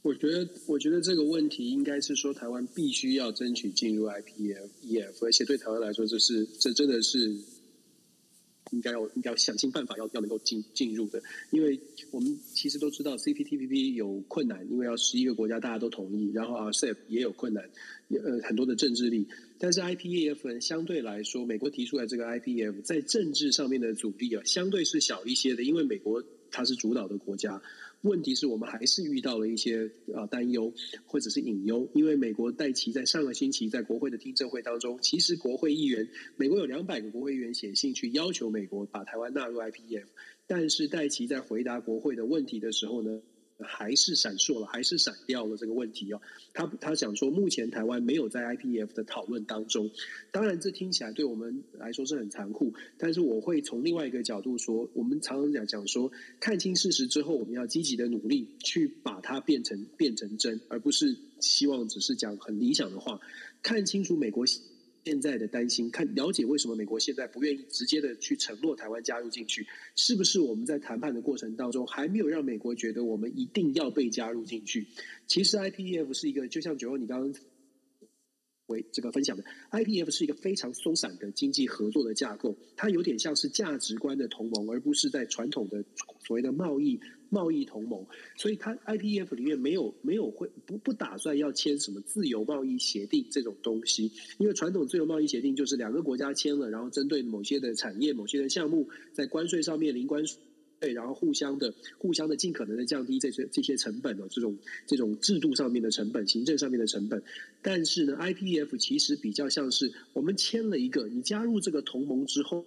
[0.00, 7.38] 我觉得，我觉得这个问题应该是说，台湾必须要争取进入 IPEF，而且对台湾来说，这是这真的是。
[8.72, 11.78] 应该要应该要想尽办法要要能够进进入的，因为
[12.10, 17.62] 我们其实都知道 CPTPP 有困难，因为要十一个国家大家都同意，然后 RCEP 也有困难，
[18.08, 19.26] 呃很多的政治力，
[19.58, 27.62] 但是 IPEF 相对来说，美国提出来这个 IPEF 在政治上面的阻力啊，相对是小一些的，因为美国它是主导的国家。
[28.02, 30.72] 问题是我们还是遇到了一些啊担忧
[31.06, 40.06] 或者是隐忧，因为美国戴琪在上个星期在国会的听证会当中，其实国会议员，美国有两百个国会议员写信去要求美国把台湾纳入 IPF，
[40.46, 43.22] 但是戴琪在回答国会的问题的时候呢，
[43.62, 46.20] 还是闪烁了，还是闪掉了这个问题哦。
[46.52, 49.90] 他他想说，目前台湾没有在 IPF 的讨论当中。
[50.30, 56.10] 当然，这听起来对我们来说是很残酷，但是我会从另外一个角度说，我们常常讲讲说，
[56.40, 63.20] 看清事实之后，我们要积极的努力去把它变成变成真，而不是希望只是讲很理想的话。
[63.62, 64.44] 看清楚美国。
[65.04, 74.86] 现在的担心，看了解为什么美国现在不愿意直接的去承诺台湾加入进去，是不是我们在谈判的过程当中还没有让美国觉得我们一定要被加入进去？
[75.26, 77.42] 其实 IPEF 是一个，就像九欧你刚刚
[78.66, 85.84] 为这个分享的，IPF 是一个非常松散的经济合作的架构，它有点像是价值观的同盟，而不是在传统的
[86.24, 87.00] 所谓的贸易
[87.32, 88.06] 贸易同盟。
[88.36, 100.38] 所以它 IPF 里面没有没有会不不打算要签什么自由贸易协定这种东西，因为传统自由贸易协定就是两个国家签了，然后针对某些的产业、某些的项目，在关税上面零关税。
[100.78, 107.22] 对，然后互相的、互相的，尽可能的降低这些这些成本哦，这种这种制度上面的成本、行政上面的成本。
[107.62, 112.66] 但是呢，IPF 其实比较像是我们签了一个，你加入这个同盟之后，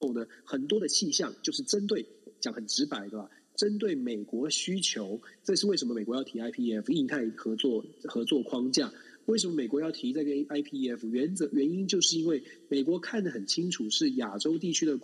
[0.00, 2.06] 后呢，很多的气象就是针对
[2.46, 5.20] 讲很直白的吧，针对美国需求。
[5.42, 8.92] 这是为什么美国要提 IPF 印太合作合作框架？
[9.26, 11.08] 为什么美国要提这个 IPF？
[11.08, 14.96] 原则原因就是因为美国看得很清楚，是亚洲地区的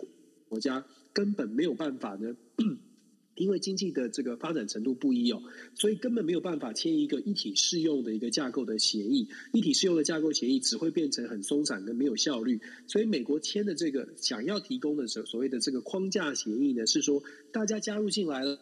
[0.47, 0.85] 国家。
[1.11, 2.35] 根本没有办法呢，
[3.35, 5.41] 因为经济的这个发展程度不一哦，
[5.75, 9.27] 所以根本没有办法签一个一体适用的一个架构的协议。
[9.51, 12.59] 一体适用的架构协议只会变成很松散跟没有效率。
[12.87, 18.59] 所以美国签的这个想要提供的所所谓的这个框架协议呢，是说大家加入进来了。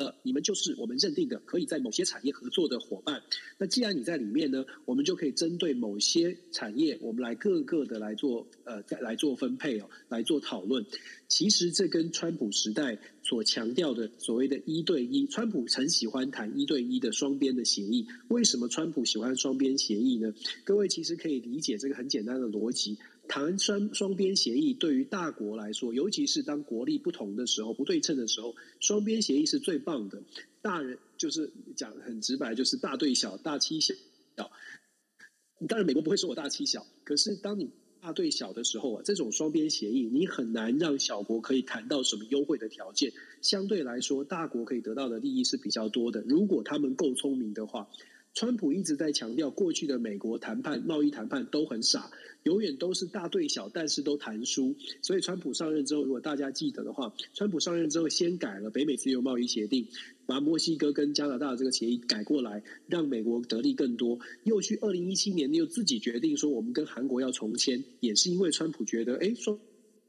[0.00, 3.22] 呃，你们就是我们认定的可以在某些产业合作的伙伴。
[3.58, 10.86] 那既然你在里面呢，我们就可以针对某些产业，我们来各个的来做呃，再来做分配哦，来做讨论。
[11.28, 18.06] 其实这跟川普时代所强调的所谓的一对一，川普很喜欢谈一对一的双边的协议。
[18.28, 20.32] 为什么川普喜欢双边协议呢？
[20.64, 22.96] 各位其实可以理解这个很简单的逻辑。
[23.30, 30.20] 谈双双边协议对于大国来说，尤其是当国力不同的时候、不对称的时候，双边协议是最棒的。
[30.60, 33.94] 大人就是讲很直白，就是大对小、大欺小。
[34.34, 37.70] 当然，美国不会说我大欺小，可是当你
[38.00, 43.12] 大对小的时候啊，这种双边协议你很难让小国可以谈到什么优惠的条件。
[43.42, 46.20] 相对来说，大国可以得到的利益是比较多的。
[46.22, 47.88] 如果他们够聪明的话，
[48.34, 52.10] 川普一直在强调，过去的美国谈判、贸易谈判都很傻。
[52.44, 54.74] 永远都是大对小，但是都谈输。
[55.02, 59.86] 所以，川普上任之后，如果大家记得的话，川普上任之后先改了北美自由贸易协定，
[60.24, 64.18] 把墨西哥跟加拿大的这个协议改过来，让美国得利更多。
[64.44, 69.60] 又去二零一七年又自己决定说，我们跟韩国要重签，也是因为川普觉得，哎，说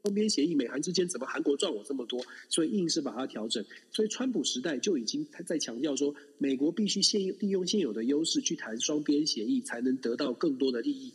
[0.02, 3.64] 双边协议美韩之间怎么韩国赚我这么多，所以硬是把它调整。
[3.92, 11.12] 所以，川普时代就已经在强调说，美国必须现利用现有的优势去谈双边协议，才能得到更多的利益。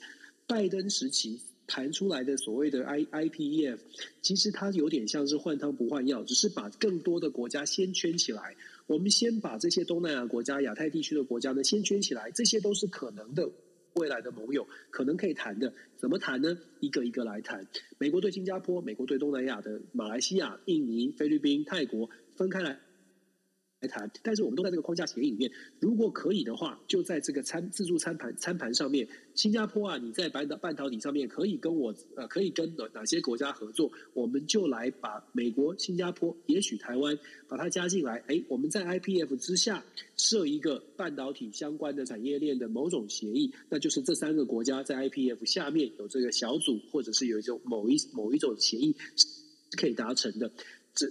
[0.48, 3.78] 拜登时期谈出来的所谓的 I IPEF，
[4.22, 8.56] 其实它有点像是换汤不换药，只是把更多的国家先圈起来。
[8.86, 13.52] 我们先把这些东南亚国家、亚太地区的国家呢先圈起来，这些都是可能的
[13.98, 15.74] 未来的盟友，可能可以谈的。
[15.96, 16.58] 怎么谈呢？
[16.80, 17.66] 一个一个来谈。
[17.98, 22.80] 美国对新加坡，美国对东南亚的马来西亚、印尼、菲律宾、泰国分开来。
[23.80, 25.52] 来谈，但是我们都在这个框架协议里面。
[25.80, 33.92] 如果可以的话，就在这个餐自助餐盘餐盘上面，新加坡啊，你在半导半导体上面可以跟我呃，可以跟哪哪些国家合作？
[34.16, 37.16] 我们就来把美国、新加坡，也许台湾，
[37.48, 38.18] 把它加进来。
[38.26, 49.28] 哎，我们在 IPF 之下设一个半导体相关的产业链的某种协议，那就是这三个国家在 IPF 下面有这个小组，或者是有一种某一某一种协议是
[49.78, 50.52] 可以达成的。
[50.96, 51.08] 这。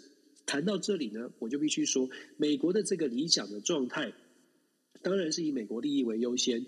[0.47, 4.13] 谈到这里呢，我就必须说，美国的这个理想的状态，
[5.03, 6.65] 当然是以美国利益为优先。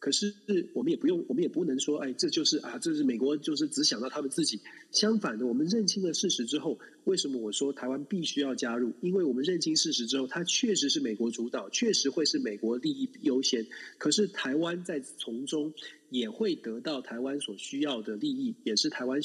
[0.00, 0.34] 可是
[0.74, 4.60] 我们也不用，我们也不能说，哎，这就是啊，这是美国就是只想到他们自己。
[4.90, 8.92] 相反的，我们认清了事实之后，为什么我说台湾必须要加入？
[9.00, 13.66] 因为我们认清事实之后，它确实是美国主导，确实会是美国利益优先。
[13.96, 15.72] 可是台湾在从中
[16.10, 19.22] 也会得到台湾所需要的利益，也是台湾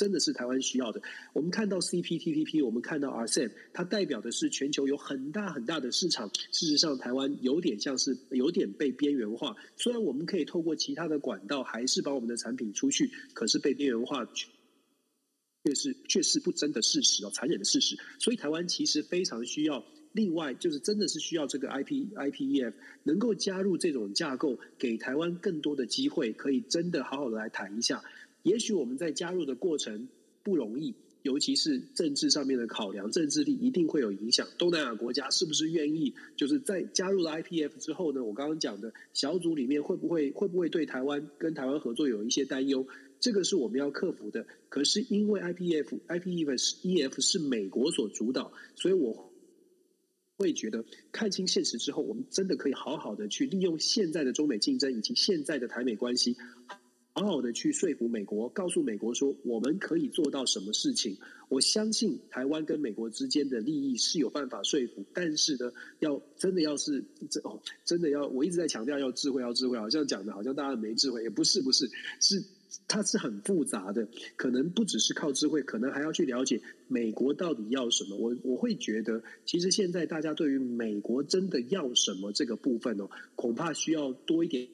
[0.00, 1.02] 真的是台湾需要的。
[1.34, 6.26] 我们看到 CPTPP，我们看到 RCEP，它代表的是全球有很大很大的市场。
[6.52, 9.54] 事实上，台湾有点像是有点被边缘化。
[9.76, 14.26] 虽然我们可以透过其他的管道，还是把我们的产品出去，可是被边缘化
[15.64, 17.94] 却是却是不争的事实哦，残忍的事实。
[18.18, 19.84] 所以，台湾其实非常需要。
[20.12, 22.72] 另外，就是真的是需要这个 IP IPEF
[23.04, 28.02] 能够加入这种架构，给台湾更多的机会，可以真的好好的来谈一下。
[28.42, 30.08] 也许我们在加入的过程
[30.42, 34.48] 不容易，尤其是政治上面的考量，政治力一定会有影响。
[34.56, 38.24] 东南亚国家是不是愿意，就是在加入了 IPF 之后呢？
[38.24, 42.86] 我刚刚讲的小组里面会不会会不会对台湾跟台湾合作有一些担忧？
[43.20, 44.46] 这个是我们要克服的。
[44.70, 49.30] 可是因为 IPF IPEF EF 是美国所主导，所以我
[50.38, 50.82] 会觉得
[51.12, 56.34] 看清现实之后，我们真的可以好好的去利用现在的中美竞争以及现在的台美关系。
[57.20, 61.14] 好好的去说服美国，告诉美国说我们可以做到什么事情。
[61.50, 71.90] 我相信台湾跟美国之间的利益是有办法说服，但是呢，要真的要是这哦，真的要我一直在强调要智慧，要智慧，好像讲的好像大家没智慧，也不是不是，
[72.20, 72.42] 是
[72.88, 76.58] 它是很复杂的，可能不只是靠智慧，可能还要去了解
[76.88, 78.16] 美国到底要什么。
[78.16, 84.66] 我我会觉得，其实现在大家对于美国真的要什么这个部分哦，恐怕需要多一点。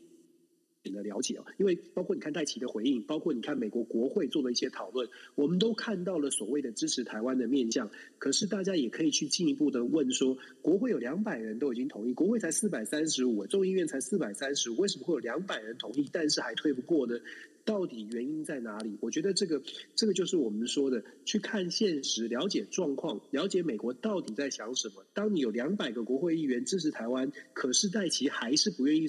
[0.92, 7.90] 的了解哦，因为包括你看戴琪的回应，包括你看美国国会做的一些讨论，我们都看到了所谓的支持台湾的面向。
[8.18, 17.18] 可是大家也可以去进一步的问说，国会有两百人都已经同意，国会才四百三十五，众议院才四百三十五，为什么会有两百人同意，但是还推不过呢？
[17.64, 18.96] 到底原因在哪里？
[19.00, 19.60] 我觉得这个
[19.96, 25.04] 这个就是我们说的，去看现实，了解状况，了解美国到底在想什么。
[25.12, 29.08] 当你有两百个国会议员支持台湾，可是戴琪还是不愿意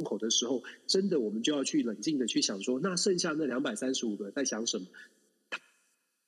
[0.00, 0.10] 说。
[0.10, 4.86] 口的时候，真的我们就要去冷静的去想说，那剩下那两百三十五个在想什么？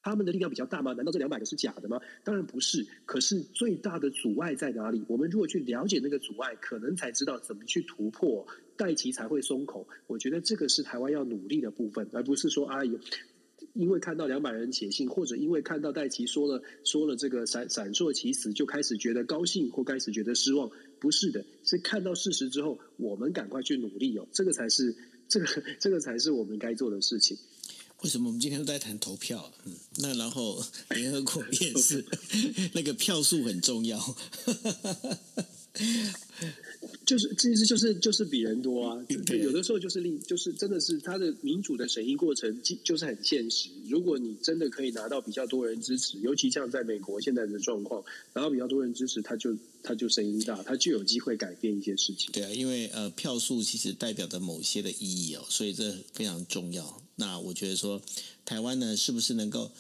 [0.05, 0.93] 他们的力量比较大吗？
[0.93, 2.01] 难道这两百个是假的吗？
[2.25, 2.87] 当然不是。
[3.07, 5.05] 可是最大的阻碍在哪里？
[5.09, 8.47] 我们如果去了解那个阻碍，可能才知道怎么去突破，
[8.77, 9.87] 戴琪才会松口。
[10.07, 12.97] 我觉得这个是台湾要努力的部分，而不是说阿姨。
[13.75, 20.69] 因为看到两百人写信，或者因为看到戴琪说了说了这个闪闪烁其词，就开始觉得高兴或开始觉得失望，
[21.03, 24.95] 不是的，是看到事实之后，我们赶快去努力哦，这个才是
[25.29, 25.47] 这个
[25.81, 27.37] 这个才是我们该做的事情。
[28.03, 29.53] 为什么我们今天都在谈投票？
[29.65, 32.05] 嗯，那然后联合国也是
[32.73, 33.99] 那个票数很重要。
[37.07, 43.71] 就是其实就是就是比人多啊，有的时候就是另就是真的是他的民主的审议过程就是很现实。
[43.89, 48.05] 如果你真的可以拿到比较多人支持，尤其像在美国现在的状况，
[48.35, 52.31] 拿到比较多人支持，他就他就声音大，他就有机会改变一些事情。
[52.33, 57.03] 对啊，因为呃票数其实代表着某些的意义哦，所以这非常重要。
[57.17, 58.03] 那我觉得说
[58.45, 59.71] 台湾呢，是不是能够？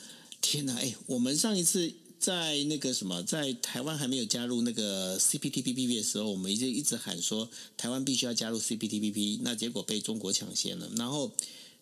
[0.40, 1.92] 天哪，哎，我们上一次。
[2.22, 10.88] 在那个什么，在台湾还没有加入那个 CPTPP 的时候，我们一直一直喊说台湾必须要加入 CPTPP，那结果被中国抢先了。
[10.96, 11.32] 然后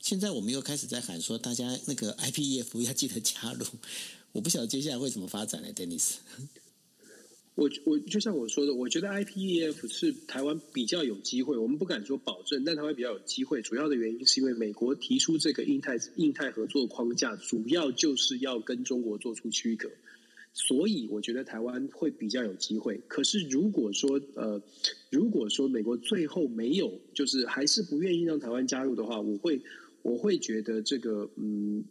[0.01, 3.66] 现在我们又开始在喊说大家那个 IPEF 要记得加入，
[4.32, 6.14] 我不晓得接下来会怎么发展呢，Dennis。
[7.57, 13.61] 我我就像我说的，我觉得 IPEF 是台湾比较有机会，我们不敢说保证，但台湾比较有机会。
[13.61, 19.91] 主要的原因是因为美国提出这个印太印太合作框架，主要就是要跟中国做出区隔。
[20.53, 23.01] 所以我觉得台湾会比较有机会。
[23.07, 24.61] 可是如果说呃，
[25.11, 29.62] 如果说美国最后没有，就是还是不愿意让台湾加入的话，我会
[30.03, 31.84] 我会觉得这个嗯，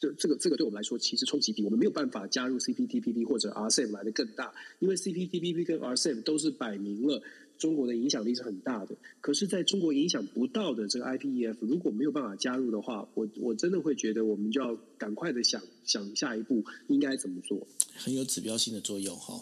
[0.00, 7.22] 这这个这个对我们来说，其实冲击比我们没有办法加入 CPTPP 或者 RCEP 来得更大，因为 CPTPP 跟 RCEP 都是摆明了。
[7.64, 19.40] 中国的影响力是很大的，可是在中国影响不到的这个 IPEF，如果没有办法加入的话，我我真的会觉得我们就要赶快的想想下一步应该怎么做，很有指标性的作用哈。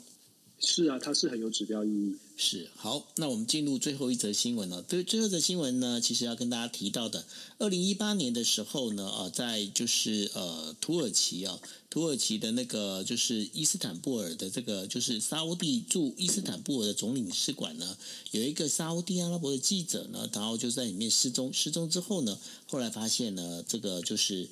[0.64, 2.14] 是啊，它是很有指标意义。
[2.36, 4.80] 是好，那我们进入最后一则新闻了。
[4.82, 7.24] 对，最后一则新闻呢，其实要跟大家提到的，
[7.58, 11.58] 二零一八年的时候呢，啊，在就是呃土耳其啊，
[11.90, 17.96] 土耳其的那个就是伊斯坦布尔的这个就是沙乌地驻伊斯坦布尔的总领事馆呢，
[18.30, 24.48] 有一个沙乌地阿拉伯的记者呢，然后就在里面失踪，失踪之后呢，后来发现呢，这个就是。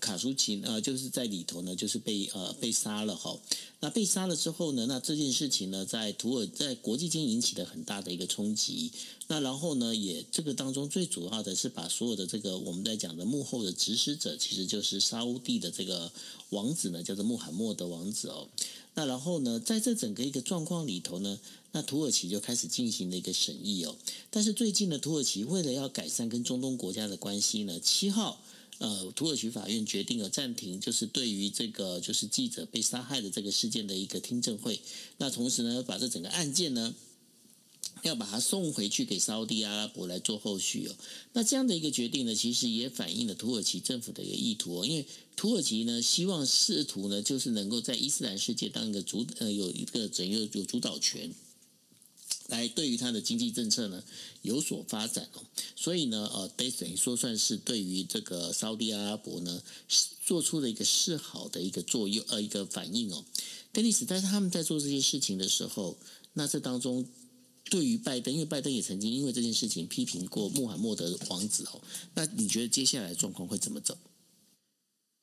[0.00, 3.38] 卡舒琴呃，就是在里头呢，就是被呃被杀了哈。
[3.80, 8.90] 那被杀了之后呢，那这件事情呢，在土耳在国际间引起了很大的一个冲击。
[9.28, 16.12] 那然后呢，也这个当中最主要的是把所有的这个我们在讲的幕后的指使者，其实就是沙乌地的这个
[16.50, 18.48] 王子呢，叫做穆罕默德王子哦。
[18.94, 21.38] 那然后呢，在这整个一个状况里头呢，
[21.72, 23.96] 那土耳其就开始进行了一个审议哦。
[24.30, 28.38] 但是最近呢，土耳其为了要改善跟中东国家的关系呢，七号。
[28.84, 34.78] 呃，土耳其法院决定了暂停，就是对于这个就是记者被杀害的这个事件的一个听证会。
[35.16, 36.94] 那同时呢，把这整个案件呢，
[38.02, 40.94] 要把它送回去给沙乌地阿拉伯来做后续哦。
[41.32, 44.86] 那这样的一个决定呢，其实也反映了土耳其政府的一个意图哦。
[44.86, 51.32] 因为土耳其呢，希望试图呢，就是能够在伊斯兰世界当一个主呃，有一个整个有主导权。
[52.48, 54.02] 来，对于他的经济政策呢
[54.42, 55.42] 有所发展哦，
[55.74, 59.62] 所以呢，呃，等于说算是对于这个沙乌地阿拉伯呢
[60.24, 63.24] 做出了一个示好的一个作用，呃，一个反应哦。
[63.72, 65.96] 丹尼斯，但是他们在做这些事情的时候，
[66.34, 67.06] 那这当中
[67.70, 71.80] 对于拜登，因为拜登也曾经因为这件事情批评过穆罕默德王子哦，
[72.14, 73.96] 那你觉得接下来状况会怎么走？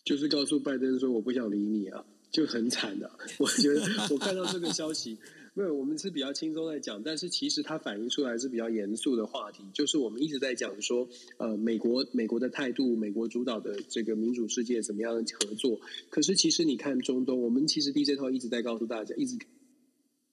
[0.03, 2.03] 就是告诉拜登说，我不想理你啊。
[2.31, 3.11] 就很惨了。
[3.39, 5.17] 我觉得我看到这个消息。
[5.61, 11.07] 对，我们是比较轻松在讲，但是其实它反映出来是比较严肃的话题，就是我们一直在讲说，
[11.37, 15.79] 呃，美国美国的态度，美国主导的这个民主世界怎么样合作？
[16.09, 19.37] 可是其实你看中东，我们其实 DJ 套一直在告诉大家，一直。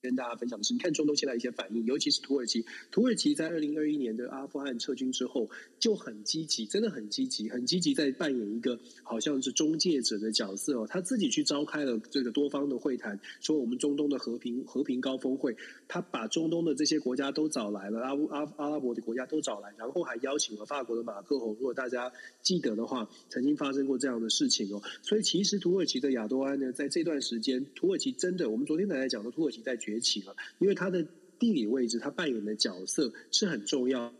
[0.01, 2.65] 跟大家分享的是，你看中东现在一些反应，尤其是土耳其。
[2.89, 10.87] 土耳其在二零二一年的阿富汗撤军之后，就很积极，真的很积极，很积极在扮演一个好像是中介者的角色哦。
[10.87, 15.57] 他自己去召开了这个多方的会谈，说我们中东的和平和平高峰会，
[15.89, 21.49] 他把中东的这些国家都找来了，阿阿阿拉伯的国家都找来，然后还邀请了法国的马克宏。
[21.55, 22.09] 如果大家
[22.41, 24.81] 记得的话，曾经发生过这样的事情哦。
[25.01, 29.77] 所以其实土耳其的亚多安呢，在这段时间，土耳其真的，我们昨天才在讲的，土耳其在。
[29.89, 31.07] 崛起了，因为它的
[31.39, 34.13] 地理位置，它扮演的角色是很重要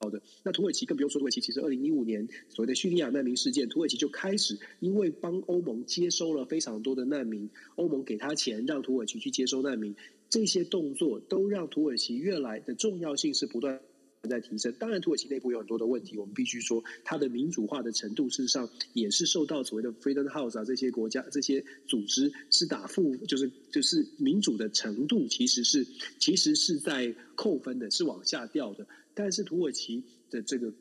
[0.00, 0.20] 好的。
[0.44, 9.96] 那土耳其更不用说，土耳其其实二零一五年所谓的叙利亚难民事件，土耳其就开始因为帮欧盟接收了非常多的难民，欧盟给他钱让土耳其去接收难民，
[10.28, 13.80] 这些动作都让土耳其越来的重要性是不断。
[14.26, 25.86] 在提升，当然土耳其内部有很多的问题，我们必须说，它的民主化的程度，事实上也是受到所谓的 Freedom House 啊这些国家这些组织是打负，就是就是民主的程度其实是
[26.18, 28.86] 其实是在扣分的，是往下掉的。
[29.14, 30.72] 但是土耳其的这个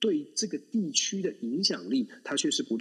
[0.00, 2.78] 对这个地区的影响力，它却是不。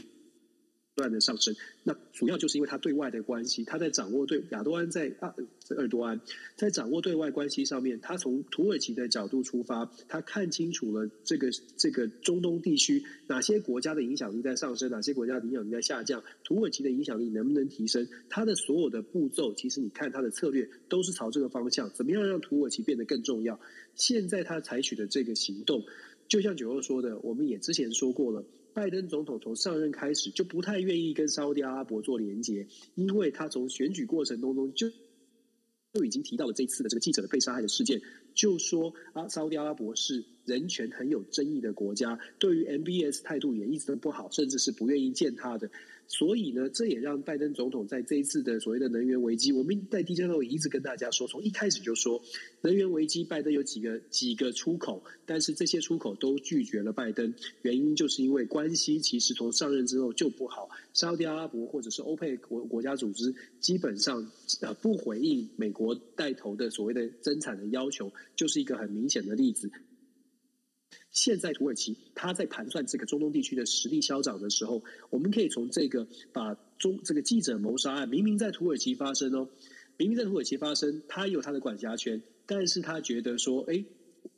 [1.02, 5.34] 不断的上升，那主要就是因为他对外的关系，他在掌握对亚多安在啊，
[5.66, 6.22] 这鄂多安
[6.56, 18.08] 在掌握对外关系上面，他从土耳其的角度出发，他看清楚了这个这个中东地区哪些国家的影响力在上升，哪些国家的影响力在下降，土耳其的影响力能不能提升？
[18.30, 23.60] 他的所有的步骤，其实你看他的策略都是朝这个方向，怎么样让土耳其变得更重要？
[23.96, 25.84] 现在他采取的这个行动，
[26.28, 28.46] 就像九欧说的，我们也之前说过了。
[28.74, 34.90] 拜登总统从上任开始就不太愿意跟沙乌地阿拉伯做连接，因为他从选举过程当中就
[35.94, 38.02] 就已经提到了这次的这个记者的被杀害的事件，
[38.34, 45.70] 就说啊，沙乌地阿拉伯是人权很有争议的国家，对于 MBS 态度也一直都不好，甚至是不愿意见他的。
[46.14, 52.22] 所以呢，这也让拜登总统在这一次的所谓的能源危机，我们在 DJ 也一直跟大家说，从一开始就说
[52.60, 69.72] 能源危机，拜登有几个几个出口，但是这些出口都拒绝了拜登，原因就是因为关系其实从上任之后就不好，沙特阿拉伯或者是欧佩国国家组织基本上呃不回应美国带头的所谓的增产的要求，就是一个很明显的例子。
[71.12, 79.48] 现在土耳其他在盘算这个中东地区的实力消长的时候，我们可以从这个把中这个记者谋杀案明明在土耳其发生哦，
[79.98, 83.84] 明明在土耳其发生，他有他的管辖权，但是他觉得说，哎，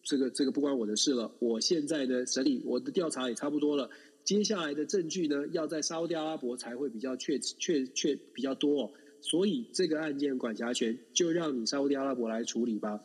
[0.04, 3.90] 这个这个不关我的事了，我现在的审理我的调查也差不多了，
[4.24, 13.00] 接下来的证据呢，要在沙乌地阿拉伯才会比较确确确比较多哦，所以这个案件管辖权就让你沙乌地阿拉伯来处理吧。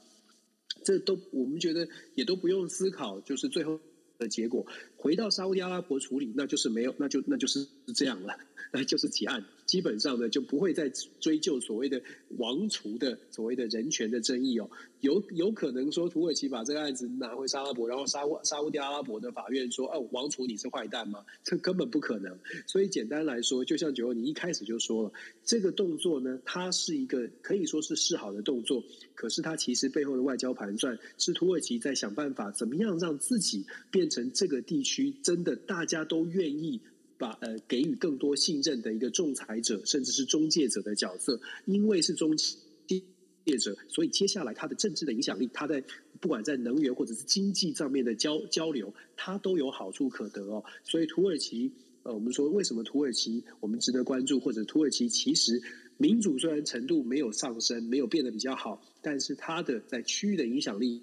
[0.83, 3.79] 这都我们觉得也都不用思考，就是最后
[4.19, 4.67] 的结果，
[4.97, 8.39] 回到沙乌地阿拉伯处理，那就是没有，那就那就是这样了，
[8.73, 9.45] 那就是结案。
[9.69, 10.89] 基本上呢，就不会再
[11.21, 12.03] 追究所谓的
[12.39, 14.69] 王储的所谓的人权的争议哦。
[15.01, 22.37] 有有可能说土耳其把这个案子拿回沙拉伯，然后沙乌沙乌地阿拉伯的法院说：“哦，王储你是坏蛋吗？”这根本不可能。
[22.67, 25.13] 所以简单来说，就像九欧你一开始就说了，
[25.45, 28.83] 这个动作呢，它是一个可以说是示好的动作，
[29.15, 36.81] 可是它其实背后的外交盘算是土耳其在想办法怎么样让自己变成这个地区真的大家都愿意。
[37.19, 45.83] 把呃给予更多信任的一个仲裁者，甚至是中介者的角色，因为是中介者，所以接下来他的政治的影响力，他在
[46.21, 50.63] 不管在能源或者是经济上面的交交流，他都有好处可得哦。
[50.85, 55.61] 所以土耳其，呃，我们说为什么土耳其我们值得关注，或者土耳其其实
[55.97, 61.03] 民主虽然程度没有上升，没有变得比较好，但是它的在区域的影响力。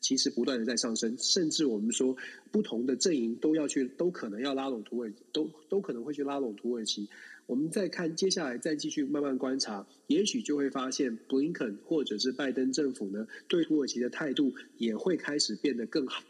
[0.00, 2.16] 其实不断的在上升，甚至我们说
[2.50, 7.08] 不同的阵营都要去，都可能要拉拢土耳，都都可能会去拉拢土耳其。
[7.46, 16.22] 我们再看接下来，再继续慢慢观察，也许就会发现布林肯或者是拜登政府呢，对土耳其的态度也会开始变得更好，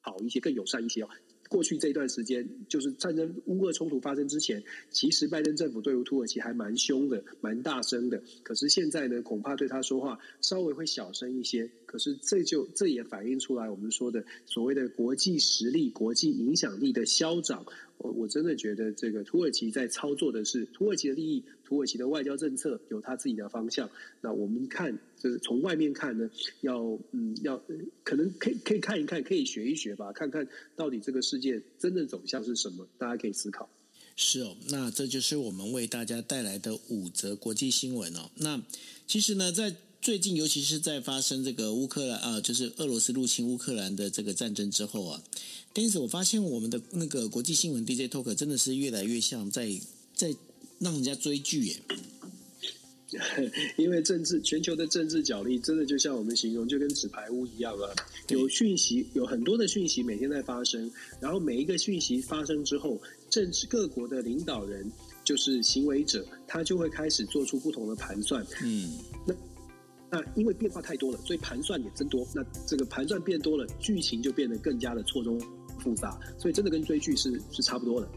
[0.00, 1.08] 好一些，更友善一些哦。
[1.48, 8.22] 过去这一段时间，就是战争乌俄冲突发生之前，其实拜登政府对于土耳其还蛮凶的，蛮大声的。
[8.42, 11.70] 可是现在呢，恐怕对他说话稍微会小声一些。
[11.86, 17.64] 可是这就这也反映出来我们说的所谓的国际实力、国际影响力的消长。
[17.98, 23.90] 我我真的觉得这个土耳其在操作的是土耳其的利益，土耳其的外交政策有他自己的方向。
[24.20, 26.30] 那我们看，就是从外面看呢，
[26.60, 27.60] 要嗯要
[28.04, 30.46] 可能可以可以看一看，可以学一学吧，看看
[30.76, 33.68] 到底这个世界真正走向是什么，大家可以思考。
[34.14, 38.30] 是哦，那这就是我们为大家带来的五则国际新闻哦。
[38.36, 38.60] 那
[39.06, 39.74] 其实呢，在
[40.08, 45.22] 最近，尤其是在发生这个乌克兰啊，就是俄罗斯入侵乌克兰的这个战争之后啊，
[45.74, 49.68] 但是我发现我们的那个国际新闻 DJ Talk 真的是越来越像在
[50.14, 50.34] 在
[50.78, 51.82] 让人家追剧耶。
[53.76, 57.92] 因为政治全球的政治角力，真的就像我们形容，就跟纸牌屋一样啊。
[58.28, 60.90] 有讯息，有很多的讯息每天在发生，
[61.20, 62.98] 然后每一个讯息发生之后，
[63.28, 64.90] 政治各国的领导人
[65.22, 68.46] 就是行为者，他就会开始做出不同的盘算。
[68.62, 68.90] 嗯，
[69.26, 69.34] 那
[70.10, 72.26] 那因为变化太多了，所以盘算也增多。
[72.34, 75.38] 那这个盘算变多了，剧情就变得更加的错综
[75.78, 76.18] 复杂。
[76.38, 78.08] 所以真的跟追剧是是差不多的。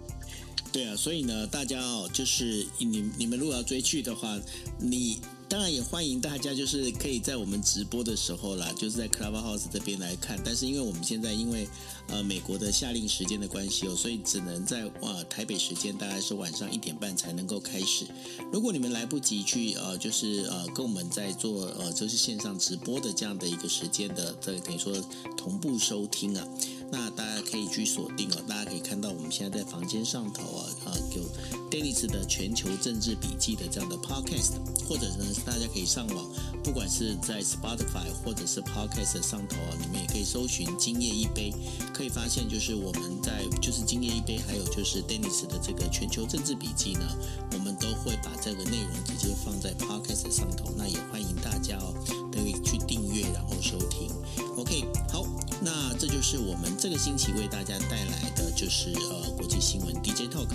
[0.72, 4.40] 对啊，所以呢，大家哦，就是你你们如果要追剧的话，
[4.80, 5.20] 你
[5.52, 10.40] 当然也欢迎大家，就是可以在我们直播的时候啦，就是在 Clubhouse 这边来看。
[10.46, 11.68] 但是因为我们现在因为
[12.08, 18.06] 呃美国的夏令时间的关系哦，所以只能在呃台北时间大概是晚上一点半才能够开始。
[18.50, 24.94] 如果你们来不及去呃，就是呃跟我们在做呃就是线上直播的这样的一个时间的，这等于说
[25.36, 26.48] 同步收听啊。
[26.92, 31.24] 那大家可以去锁定哦，大家可以看到我们现在在房间上头啊，啊，有
[31.70, 36.30] Dennis 的全球政治笔记的这样的 Podcast，或者呢，大家可以上网，
[36.62, 41.54] 不管是在 Spotify 或者是 Podcast 上头啊，你们也可以搜寻“今夜一杯”，
[41.96, 47.08] 可以发现就是我们在就是“今夜一杯”，还有就是 Dennis 的这个全球政治笔记呢，
[47.54, 51.94] 我们都会把这个内容直接放在 Podcast 上头，那也欢迎大家哦，
[52.34, 54.12] 可以去订阅然后收听。
[54.58, 55.24] OK，好，
[55.64, 60.48] 那这就是我们这个星期为大家带来的就是呃国际新闻 DJ Talk。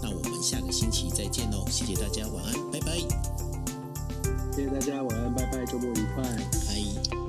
[0.00, 2.98] 那我们下个星期再见喽，谢谢大家，晚安，拜拜。
[4.54, 7.21] 谢谢大家，晚安，拜拜，周末愉快，拜。